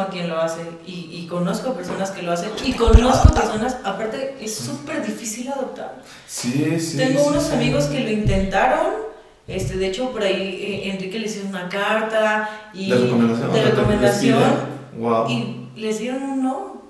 [0.00, 4.36] a quien lo hace y, y conozco personas que lo hacen y conozco personas, aparte
[4.40, 6.02] es súper difícil adoptar.
[6.26, 6.96] Sí, sí.
[6.96, 7.54] Tengo sí, unos sí.
[7.54, 8.86] amigos que lo intentaron,
[9.48, 13.52] este, de hecho por ahí eh, Enrique les hizo una carta y De recomendación.
[13.52, 14.42] de recomendación
[14.98, 15.28] Wow.
[15.28, 16.82] y les dieron un no.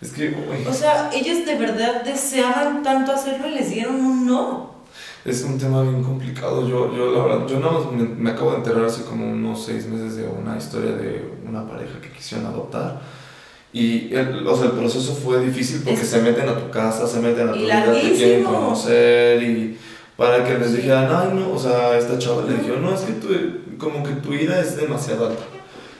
[0.00, 4.26] Es que, güey, O sea, ellos de verdad deseaban tanto hacerlo y les dieron un
[4.26, 4.69] no.
[5.24, 6.66] Es un tema bien complicado.
[6.68, 9.86] Yo, yo la verdad, yo más me, me acabo de enterar hace como unos seis
[9.86, 13.00] meses de una historia de una pareja que quisieron adoptar.
[13.72, 17.06] Y el, o sea, el proceso fue difícil porque Es- se meten a tu casa,
[17.06, 19.78] se meten a tu vida, te quieren conocer y
[20.16, 23.12] para que les dijeran, ay no, o sea, esta chava le dijeron, no, es que
[23.12, 23.28] tu,
[23.78, 25.42] como que tu ira es demasiado alta.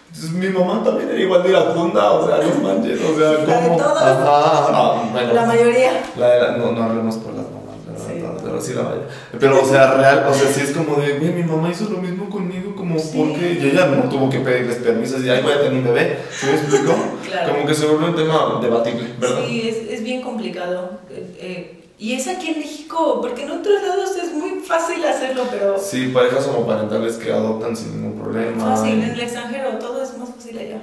[0.09, 3.61] Entonces mi mamá también era igual de iracunda, o sea, no manches, o sea, La
[3.61, 3.77] de como...
[3.79, 4.03] todos.
[4.03, 5.33] Ajá, ah, bueno.
[5.33, 6.03] La mayoría.
[6.19, 7.60] La de la- no, no hablemos por las mamás.
[7.97, 8.23] Sí.
[8.43, 9.03] Pero sí la vaya.
[9.39, 11.99] Pero, o sea, real, o sea, sí es como de, "Güey, mi mamá hizo lo
[11.99, 13.13] mismo conmigo, como, Sí.
[13.17, 16.19] porque Y ella no tuvo que pedirles permiso, y ay, voy a tener un bebé,
[16.31, 16.95] ¿sí me explico?
[17.31, 17.53] Claro.
[17.55, 19.43] Como que se vuelve un tema debatible, ¿verdad?
[19.47, 20.99] Sí, es, es bien complicado.
[21.11, 25.45] Eh, eh, y es aquí en México, porque en otros lados es muy fácil hacerlo,
[25.51, 28.75] pero Sí, parejas homoparentales que adoptan sin ningún problema.
[28.77, 28.95] fácil.
[28.95, 30.81] En el extranjero todo es más fácil allá.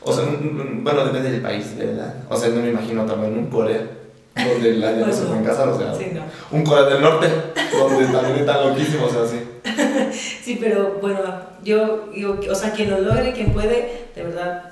[0.00, 2.14] O sea, bueno, depende del país, ¿verdad?
[2.28, 3.80] O sea, no me imagino también un Corea,
[4.34, 6.22] donde la ya no se pueden casar, o sea, Sí, no.
[6.56, 7.28] un Corea del Norte,
[7.78, 9.40] donde también están loquísimos, o sea, sí.
[10.44, 11.20] Sí, pero bueno,
[11.64, 14.70] yo digo, o sea, quien lo logre, quien puede, de verdad,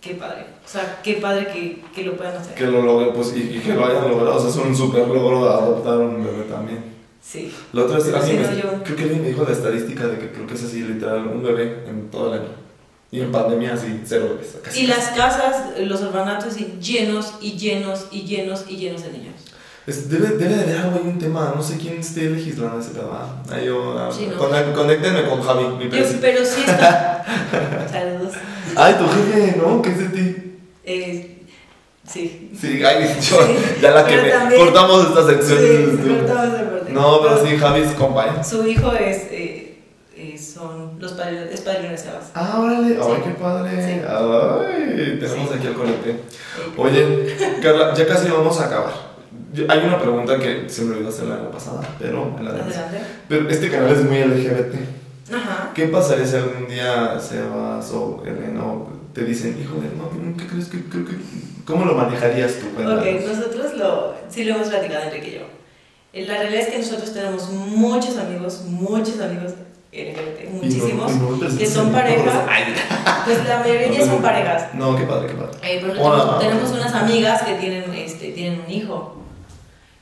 [0.00, 0.44] qué padre.
[0.64, 2.54] O sea, qué padre que, que lo puedan hacer.
[2.54, 5.06] Que lo logren, pues, y, y que lo hayan logrado, o sea, es un super
[5.08, 6.92] logro adoptar un bebé también.
[7.22, 7.52] Sí.
[7.72, 8.18] La otra vez, Sí, no,
[8.50, 10.82] me- yo- creo que alguien me dijo la estadística de que creo que es así,
[10.82, 12.48] literal, un bebé en todo el año.
[13.14, 14.56] Y en pandemia, así, cero bebés.
[14.62, 14.80] Casi.
[14.80, 19.34] Y las casas, los orfanatos, y llenos y llenos y llenos y llenos de niños.
[19.86, 22.90] Es- debe, debe de haber algo ahí, un tema, no sé quién esté legislando ese
[22.90, 23.42] tema.
[23.52, 24.36] Ahí yo, ah, Sí, ¿no?
[24.36, 27.24] conec- conéctenme con Javi, mi Yo- pero sí está.
[27.92, 28.32] Saludos.
[28.74, 29.80] Ay, tu jefe, ¿no?
[29.80, 30.36] ¿Qué es de ti?
[30.84, 31.42] Eh,
[32.08, 32.50] sí.
[32.60, 35.58] Sí, ay, yo, Sí, ya la que también- cortamos esta sección.
[35.58, 36.92] Sí, cortamos parte.
[36.92, 38.42] No, pero sí, Javi es compañero.
[38.42, 39.73] Su hijo es, eh,
[40.16, 42.30] eh, son los padrinos, es padrino de Sebas.
[42.34, 43.22] Ah, órale, ay, Sí.
[43.24, 43.70] qué padre.
[43.70, 44.00] Sí.
[44.08, 45.54] Ay, tenemos Sí.
[45.58, 46.20] aquí el colete.
[46.76, 48.92] Oye, Carla, ya casi vamos a acabar.
[49.52, 52.60] Yo- Hay una pregunta que se me olvidó hacer la pasada, pero en la de
[52.62, 52.98] Adelante.
[53.28, 54.74] Pero este canal es muy LGBT.
[55.34, 55.70] Ajá.
[55.74, 58.62] ¿Qué pasaría si algún día Sebas o Elena
[59.12, 61.12] te dicen, híjole, no, ¿qué crees que, creo que,
[61.64, 62.66] cómo lo manejarías tú?
[62.66, 63.36] Ok, Cuéntanos.
[63.38, 65.46] nosotros lo, sí lo hemos platicado Enrique y yo.
[66.12, 69.54] Eh, La realidad es que nosotros tenemos muchos amigos, muchos amigos
[69.94, 72.24] LGBT, muchísimos, no que son en pareja.
[72.24, 72.48] todos.
[72.48, 72.74] Ay,
[73.24, 74.74] Pues la mayoría son parejas.
[74.74, 75.56] No, qué padre, qué padre.
[75.62, 79.16] Eh, pero tenemos, tenemos unas amigas que tienen, este, tienen un hijo.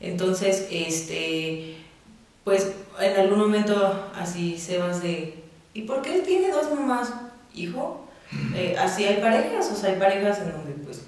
[0.01, 1.77] Entonces, este,
[2.45, 5.43] pues en algún momento así Sebas de,
[5.75, 7.13] ¿y por qué él tiene dos mamás?
[7.55, 8.09] Hijo,
[8.55, 11.03] Eh, así hay parejas, o sea, hay parejas en donde pues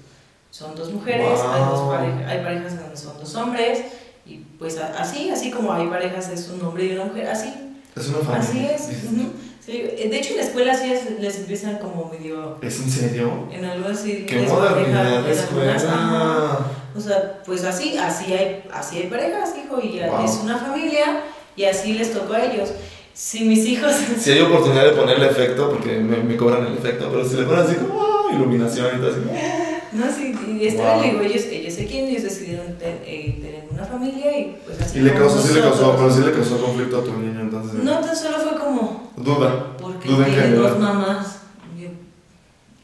[0.51, 3.81] son dos mujeres, hay, dos parejas, hay parejas en donde son dos hombres,
[4.27, 7.51] y pues así, así como hay parejas es un hombre y una mujer, así,
[7.95, 8.39] Es una familia.
[8.39, 9.03] así es.
[9.11, 9.31] ujú.
[9.65, 12.57] Sí, de hecho en la escuela sí les, les empiezan como medio...
[12.61, 13.47] ¿Es en serio?
[13.51, 14.25] En algo así.
[14.27, 16.59] ¡Qué modernidad de algunas, escuela!
[16.95, 20.23] O sea, pues así, así hay, así hay parejas, hijo, y Wow.
[20.23, 21.21] es una familia,
[21.55, 22.69] y así les tocó a ellos.
[23.13, 23.91] Si mis hijos...
[24.19, 27.43] Si hay oportunidad de ponerle efecto, porque me, me cobran el efecto, pero si le
[27.43, 28.33] ponen así como ¡ah!
[28.35, 29.19] iluminación y todo así.
[29.95, 31.03] No, sí, y esta Wow.
[31.03, 34.99] digo, ellos, ellos se quieren, ellos decidieron ten- eh, tener una familia y pues así
[34.99, 37.81] Y le causó, sí le causó, pero sí le causó conflicto a tu niño, entonces.
[37.83, 39.77] No, tan solo fue como, Duda.
[39.79, 41.39] porque Duda dos mamás.
[41.79, 41.87] Yo,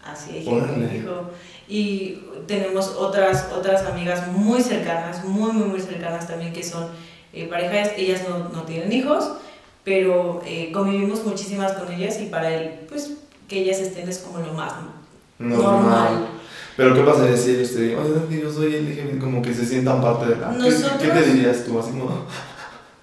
[0.04, 0.88] así hay gente, Órale.
[0.88, 1.12] dijo.
[1.68, 6.88] Y tenemos otras, otras amigas muy cercanas, muy, muy, muy cercanas también, que son
[7.34, 9.32] eh, parejas, ellas no, no tienen hijos,
[9.84, 13.12] pero eh, convivimos muchísimas con ellas y para él, pues,
[13.48, 14.74] que ellas estén es como lo más
[15.40, 16.28] normal.
[16.78, 20.02] Pero ¿qué pasaría si ellos te digan, oye, yo soy LGBT, como que se sientan
[20.02, 20.52] parte de la...
[20.52, 21.80] ¿Qué- Nosotros- ¿Qué, te dirías tú?
[21.80, 22.26] Así como...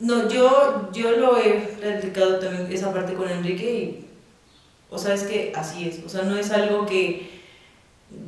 [0.01, 4.07] No, yo, yo lo he platicado también esa parte con Enrique y,
[4.91, 7.29] o sea, es que así es, o sea, no es algo que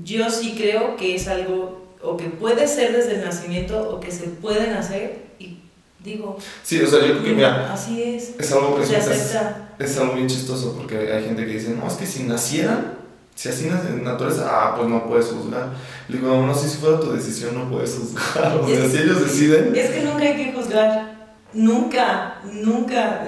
[0.05, 4.11] yo sí creo que es algo o que puede ser desde el nacimiento o que
[4.11, 5.59] se pueden hacer y
[6.03, 9.07] digo, Sí, o sea, yo creo que, mira, así es, es algo que se es,
[9.07, 9.68] acepta.
[9.79, 12.94] es algo bien chistoso porque hay gente que dice, no, es que si nacieran,
[13.40, 15.70] si así en naturaleza, ah, pues no puedes juzgar.
[16.09, 18.59] Le digo, no, si fuera tu decisión no puedes juzgar.
[18.62, 19.74] O sea, si ellos deciden...
[19.74, 23.26] Es que nunca hay que juzgar, nunca, nunca,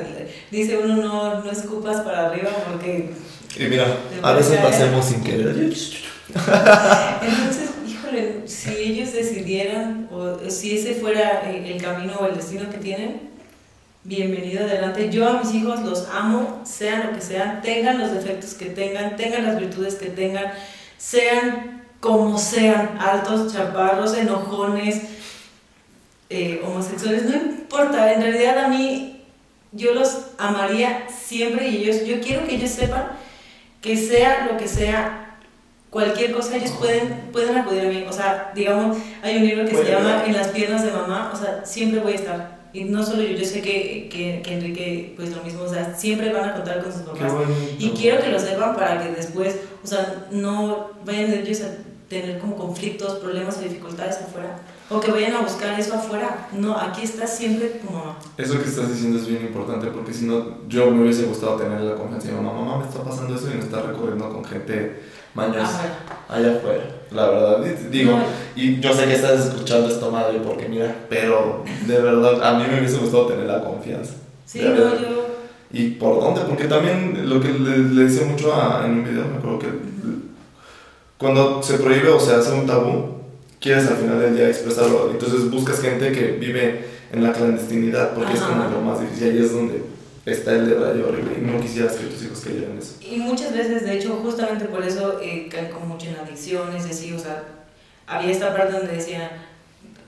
[0.50, 3.14] dice uno no, no escupas para arriba porque
[3.56, 3.86] Y mira,
[4.22, 5.56] a veces lo hacemos sin querer.
[7.22, 12.68] Entonces, híjole, si ellos decidieran, o si ese fuera el el camino o el destino
[12.68, 13.31] que tienen,
[14.04, 15.10] bienvenido adelante.
[15.10, 19.16] Yo a mis hijos los amo, sean lo que sean, tengan los defectos que tengan,
[19.16, 20.52] tengan las virtudes que tengan,
[20.98, 25.02] sean como sean, altos, chaparros, enojones,
[26.30, 29.22] eh, homosexuales, no importa, en realidad a mí
[29.70, 33.10] yo los amaría siempre y ellos, yo quiero que ellos sepan
[33.80, 35.36] que sea lo que sea,
[35.90, 38.04] cualquier cosa, ellos pueden, pueden acudir a mí.
[38.08, 41.36] O sea, digamos, hay un libro que se llama En las piernas de mamá, o
[41.36, 42.51] sea, siempre voy a estar.
[42.72, 45.94] Y no solo yo, yo sé que, que, que Enrique, pues lo mismo, o sea,
[45.94, 47.32] siempre van a contar con sus papás.
[47.78, 51.76] Y quiero que lo sepan para que después, o sea, no vayan ellos a
[52.08, 54.58] tener como conflictos, problemas o dificultades afuera.
[54.94, 56.48] O que vayan a buscar eso afuera.
[56.52, 58.18] No, aquí está siempre tu mamá.
[58.36, 61.80] Eso que estás diciendo es bien importante porque si no, yo me hubiese gustado tener
[61.80, 65.02] la confianza de mamá, mamá, me está pasando eso y me está recorriendo con gente
[65.34, 65.80] mañosa
[66.28, 66.84] allá afuera.
[67.10, 67.58] La verdad,
[67.90, 68.22] digo, No.
[68.56, 72.64] y yo sé que estás escuchando esto, madre, porque mira, pero de verdad, a mí
[72.70, 74.14] me hubiese gustado tener la confianza.
[74.46, 75.26] Sí, no, yo.
[75.74, 76.42] ¿Y por dónde?
[76.42, 79.68] Porque también lo que le, le decía mucho a- en un video, me acuerdo que
[81.18, 83.21] cuando se prohíbe o se hace un tabú,
[83.62, 85.10] quieres al final del día expresarlo.
[85.10, 88.48] Entonces buscas gente que vive en la clandestinidad porque es Ajá.
[88.48, 89.30] como lo más difícil.
[89.30, 89.82] Ahí es donde
[90.26, 92.94] está el detalle horrible y no quisieras que tus hijos cayeran en eso.
[93.00, 96.90] Y muchas veces, de hecho, justamente por eso eh, caen como mucho en adicciones, y
[96.90, 97.44] así, o sea,
[98.06, 99.30] había esta parte donde decía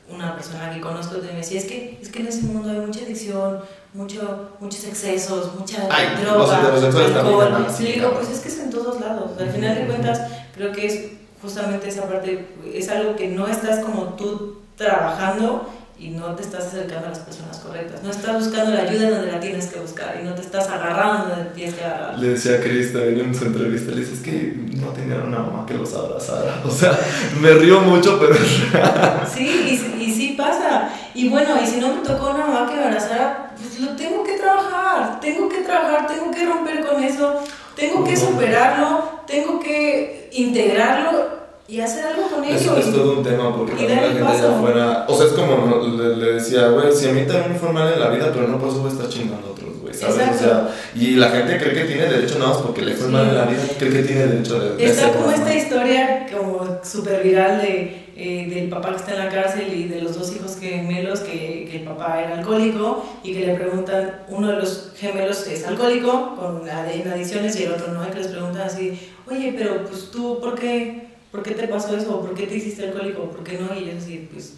[0.08, 3.00] una persona que conozco me decía, es que, es que en ese mundo hay mucha
[3.00, 3.60] adicción,
[3.94, 7.66] mucho, muchos excesos, mucha Ay, droga, alcohol.
[7.80, 9.30] Y le digo, pues es que es en todos lados.
[9.40, 10.20] Al final de cuentas,
[10.54, 11.00] creo que es
[11.44, 16.64] justamente esa parte, es algo que no estás como tú trabajando y no te estás
[16.66, 18.02] acercando a las personas correctas.
[18.02, 21.28] No estás buscando la ayuda donde la tienes que buscar y no te estás agarrando
[21.36, 22.18] donde tienes que agarrar.
[22.18, 22.60] Le decía a
[22.92, 26.60] también en su entrevista, le dice, es que no tenían una mamá que los abrazara.
[26.66, 26.98] O sea,
[27.40, 29.22] me río mucho, pero es real.
[29.32, 30.88] Sí, y, sí- y sí pasa.
[31.14, 34.24] Y bueno, y si no me tocó una mamá que me abrazara, pues lo tengo
[34.24, 37.38] que trabajar, tengo que trabajar, tengo que romper con eso,
[37.76, 41.34] tengo que superarlo, tengo que integrarlo
[41.66, 42.54] y hacer algo con ello.
[42.56, 44.54] Eso es todo un tema porque también la gente allá paso.
[44.56, 45.06] afuera.
[45.08, 47.92] O sea, es como le, le decía, güey, si a mí también me fue mal
[47.92, 50.16] en la vida, pero no por eso voy a estar chingando a otros, güey, ¿sabes?
[50.16, 50.36] Exacto.
[50.36, 53.12] O sea, y la gente cree que tiene derecho nada más porque le fue Sí.
[53.12, 54.84] mal en la vida, cree que tiene derecho de.
[54.84, 59.28] Está como esta historia como súper viral de, eh, del papá que está en la
[59.28, 63.46] cárcel y de los dos hijos gemelos que, que el papá era alcohólico y que
[63.46, 68.06] le preguntan, uno de los gemelos es alcohólico con en adicciones y el otro no,
[68.06, 68.98] y que les preguntan así,
[69.28, 72.20] oye, pero pues tú, ¿por qué, ¿por qué te pasó eso?
[72.20, 73.30] ¿Por qué te hiciste alcohólico?
[73.30, 73.74] ¿Por qué no?
[73.74, 74.54] Y ellos así, pues,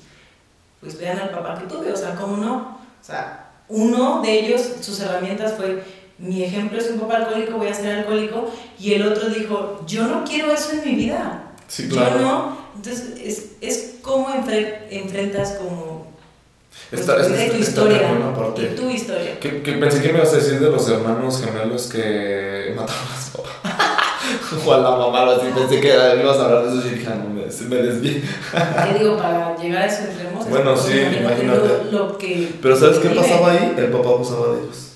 [0.81, 2.79] pues vean al papá que tuve, o sea, ¿cómo no?
[3.01, 5.83] O sea, uno de ellos, sus herramientas fue,
[6.19, 10.07] mi ejemplo es un papá alcohólico, voy a ser alcohólico, y el otro dijo, yo
[10.07, 11.43] no quiero eso en mi vida.
[11.68, 12.20] Sí, Yo claro.
[12.20, 12.66] no.
[12.77, 16.07] Entonces, es, es cómo enfre- enfrentas como
[16.91, 18.35] pues, Esta, tu esta, tu historia.
[18.37, 18.62] parte.
[18.72, 19.41] Y tu historia.
[19.41, 23.20] Que, que pensé que me ibas a decir de los hermanos gemelos que mataron a
[23.20, 23.51] su papá.
[24.66, 25.47] o a la mamá, algo así.
[25.55, 28.22] Pensé que me ibas a hablar de eso y dije, ah, no, me, me desvié.
[28.93, 30.49] Te digo, para llegar a esos extremos.
[30.49, 31.68] Bueno, sí, imagínate.
[31.91, 33.74] Lo, lo que Pero ¿sabes qué pasaba ahí?
[33.77, 34.93] El papá abusaba de ellos.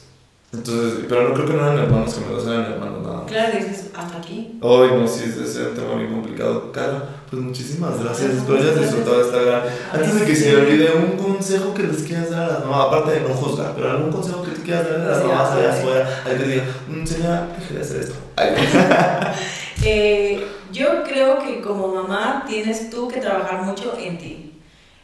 [0.53, 3.07] Entonces, pero no creo que no eran hermanos gemelos, eran hermanos.
[3.31, 4.59] Claro, dices, hasta aquí.
[4.61, 6.73] Ay, no, sí, es un tema muy complicado.
[6.73, 8.31] Cara, pues muchísimas gracias.
[8.35, 9.63] Espero hayas disfrutado esta gran.
[9.93, 12.87] Antes de que se me olvide, un consejo que les quieras dar a las mamás,
[12.89, 15.73] aparte de no juzgar, pero algún consejo que te quieras dar a las mamás allá
[15.73, 18.15] afuera, al que diga, "Mm, señora, deje de hacer esto.
[19.83, 24.53] Eh, yo creo que como mamá tienes tú que trabajar mucho en ti,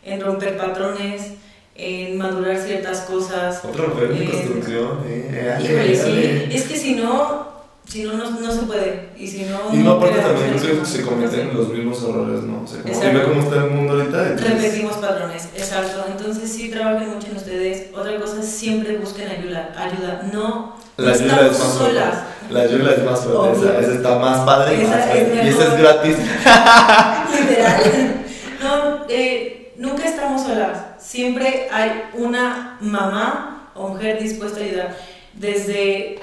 [0.04, 1.32] en romper patrones,
[1.74, 3.64] en madurar ciertas cosas.
[3.64, 5.30] otra mujer en construcción, eh.
[5.32, 6.48] eh, Híjole, sí.
[6.54, 7.55] Es que si no,
[7.88, 9.10] si no, no, no se puede.
[9.16, 12.62] Y si no, Y no, aparte también creo que se cometen los mismos errores, ¿no?
[12.62, 14.26] O sea, como, cómo está el mundo ahorita.
[14.30, 16.04] entonces- Repetimos patrones, exacto.
[16.08, 17.94] Entonces sí trabajen mucho en ustedes.
[17.94, 19.72] Otra cosa, siempre busquen ayuda.
[19.78, 22.14] Ayuda, no, La ayuda estamos es más solas.
[22.50, 23.58] La ayuda es más fuerte.
[23.60, 25.44] Esa, esa está más padre y Esa más es.
[25.44, 26.16] Y esa es gratis.
[27.40, 28.24] Literal.
[28.62, 30.78] No, eh, nunca estamos solas.
[30.98, 34.96] Siempre hay una mamá o mujer dispuesta a ayudar.
[35.34, 36.18] Desde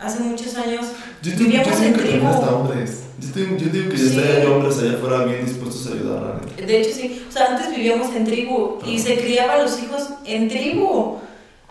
[0.00, 0.86] hace muchos años
[1.22, 2.56] Yo yo vivíamos en digo que también hasta tribu.
[2.56, 3.00] hombres.
[3.20, 4.18] Yo digo, yo digo que ya Sí.
[4.18, 6.62] está hay hombres allá afuera bien dispuestos a ayudar a.
[6.66, 7.22] De hecho, sí.
[7.28, 11.18] O sea, antes vivíamos en tribu y se criaban los hijos en tribu.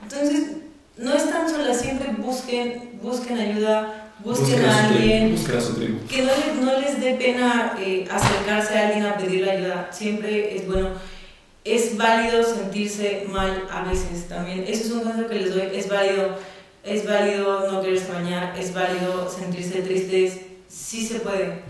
[0.04, 0.44] Entonces,
[0.98, 1.82] no están solas.
[1.82, 5.32] Siempre busquen, busquen ayuda, busquen a tribu, alguien.
[5.36, 5.98] Busquen a su tribu.
[6.08, 9.90] Que no les, no les dé pena eh, acercarse a alguien a pedirle ayuda.
[9.92, 10.90] Siempre es bueno.
[11.66, 14.64] Es válido sentirse mal a veces también.
[14.68, 15.64] Eso es un consejo que les doy.
[15.74, 16.36] Es válido.
[16.84, 18.56] Es válido no quererse bañar.
[18.58, 20.40] Es válido sentirse tristes.
[20.68, 21.64] Sí se puede.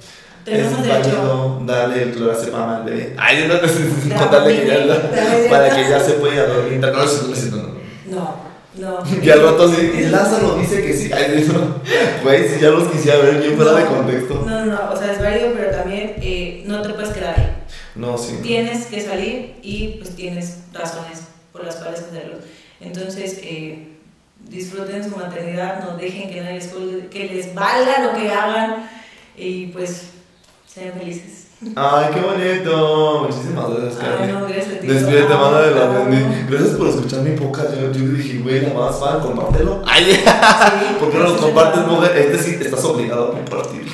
[0.45, 1.09] Tenemos es derecho.
[1.09, 3.15] válido darle el clorazepam al bebé.
[3.17, 6.79] Ay, no, no, contarle que ya para que ya se pueda dormir.
[6.79, 7.79] No, no, no, no, no.
[8.09, 9.03] No, no.
[9.23, 11.11] Y al rato sí, y Lázaro dice que sí.
[11.11, 11.81] Ay, no.
[12.23, 14.45] Güey, si ya los quisiera ver bien fuera de contexto.
[14.45, 14.91] No, no, no.
[14.93, 17.55] O sea, es válido, pero también eh, no te puedes quedar ahí.
[17.95, 18.39] No, sí.
[18.41, 22.35] Tienes que salir y pues tienes razones por las cuales hacerlo.
[22.79, 23.98] Entonces, eh,
[24.49, 26.59] disfruten su maternidad, no dejen que nadie
[27.09, 28.89] que les valga lo que hagan
[29.37, 30.07] y pues
[30.67, 31.47] sean felices.
[31.75, 33.27] Ay, qué bonito.
[33.27, 34.33] Muchísimas gracias, Ay, Karen.
[34.33, 34.87] no, gracias a ti.
[34.87, 36.45] Despídete, Amo, mano de la.
[36.49, 37.73] Gracias por escuchar mi podcast.
[37.73, 39.81] Yo, yo le dije, güey, la más fan, compártelo.
[39.85, 40.21] Ay, Sí,
[40.99, 42.17] ¿por qué no lo compartes, mujer?
[42.17, 43.91] Este sí, estás obligado a compartir.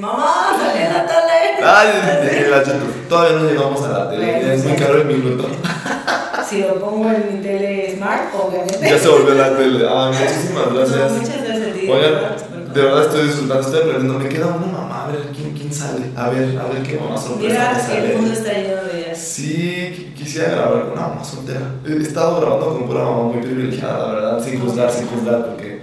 [0.00, 1.64] Mamá, sale a la tele.
[1.64, 2.62] Ay, la
[3.08, 4.54] todavía no llegamos a la tele.
[4.54, 5.48] Es muy caro el minuto.
[6.48, 8.78] Si lo pongo en mi tele smart, obviamente.
[8.80, 9.86] Ya se volvió la tele.
[9.88, 11.12] Ay, muchísimas No, gracias.
[11.12, 11.90] muchas gracias a ti.
[11.90, 14.18] Oigan, de verdad estoy disfrutando, estoy aprendiendo.
[14.18, 16.06] Me queda una mamá, a ver quién, quién sale.
[16.16, 19.18] A ver, a ver qué mamá sorpresa Mira, me el mundo está lleno de ellas.
[19.18, 21.60] Sí, qui- quisiera grabar con una mamá soltera.
[21.86, 25.82] He estado grabando con pura mamá muy privilegiada, la verdad, sin juzgar, sin juzgar, porque.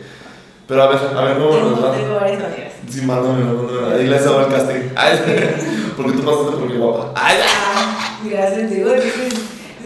[0.67, 1.91] Pero a ver, a ver cómo nos va.
[1.95, 2.71] tengo varias amigas.
[2.89, 3.95] Sí, mándame, mándame.
[3.95, 4.89] Ahí les hago el casting.
[4.95, 5.19] Ay,
[5.97, 7.11] porque tú pasaste por mi guapa.
[7.15, 8.89] Ay, Ah, Gracias, digo,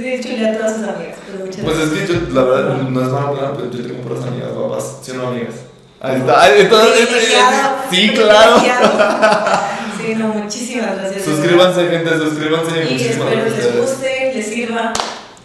[0.01, 2.75] de hecho ya a todas sus amigas, pero muchas Pues es que yo, la verdad,
[2.75, 5.55] no es mala plan, pero yo tengo puras amigas guapas, si no amigas.
[6.01, 8.55] Ahí está, entonces, Privilegiado, sí, claro.
[9.99, 11.23] Sí, no, muchísimas gracias.
[11.25, 12.71] Suscríbanse, gente, suscríbanse.
[12.79, 14.93] Y muchísimas espero gracias les guste, les sirva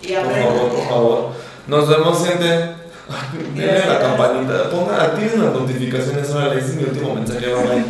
[0.00, 0.44] y Por aprendan.
[0.44, 1.30] favor, por favor.
[1.66, 2.70] Nos vemos, gente.
[3.55, 6.30] Denle la campanita, pongan, activen las notificaciones.
[6.30, 7.46] Ahora ese es mi último mensaje.
[7.46, 7.84] Bye.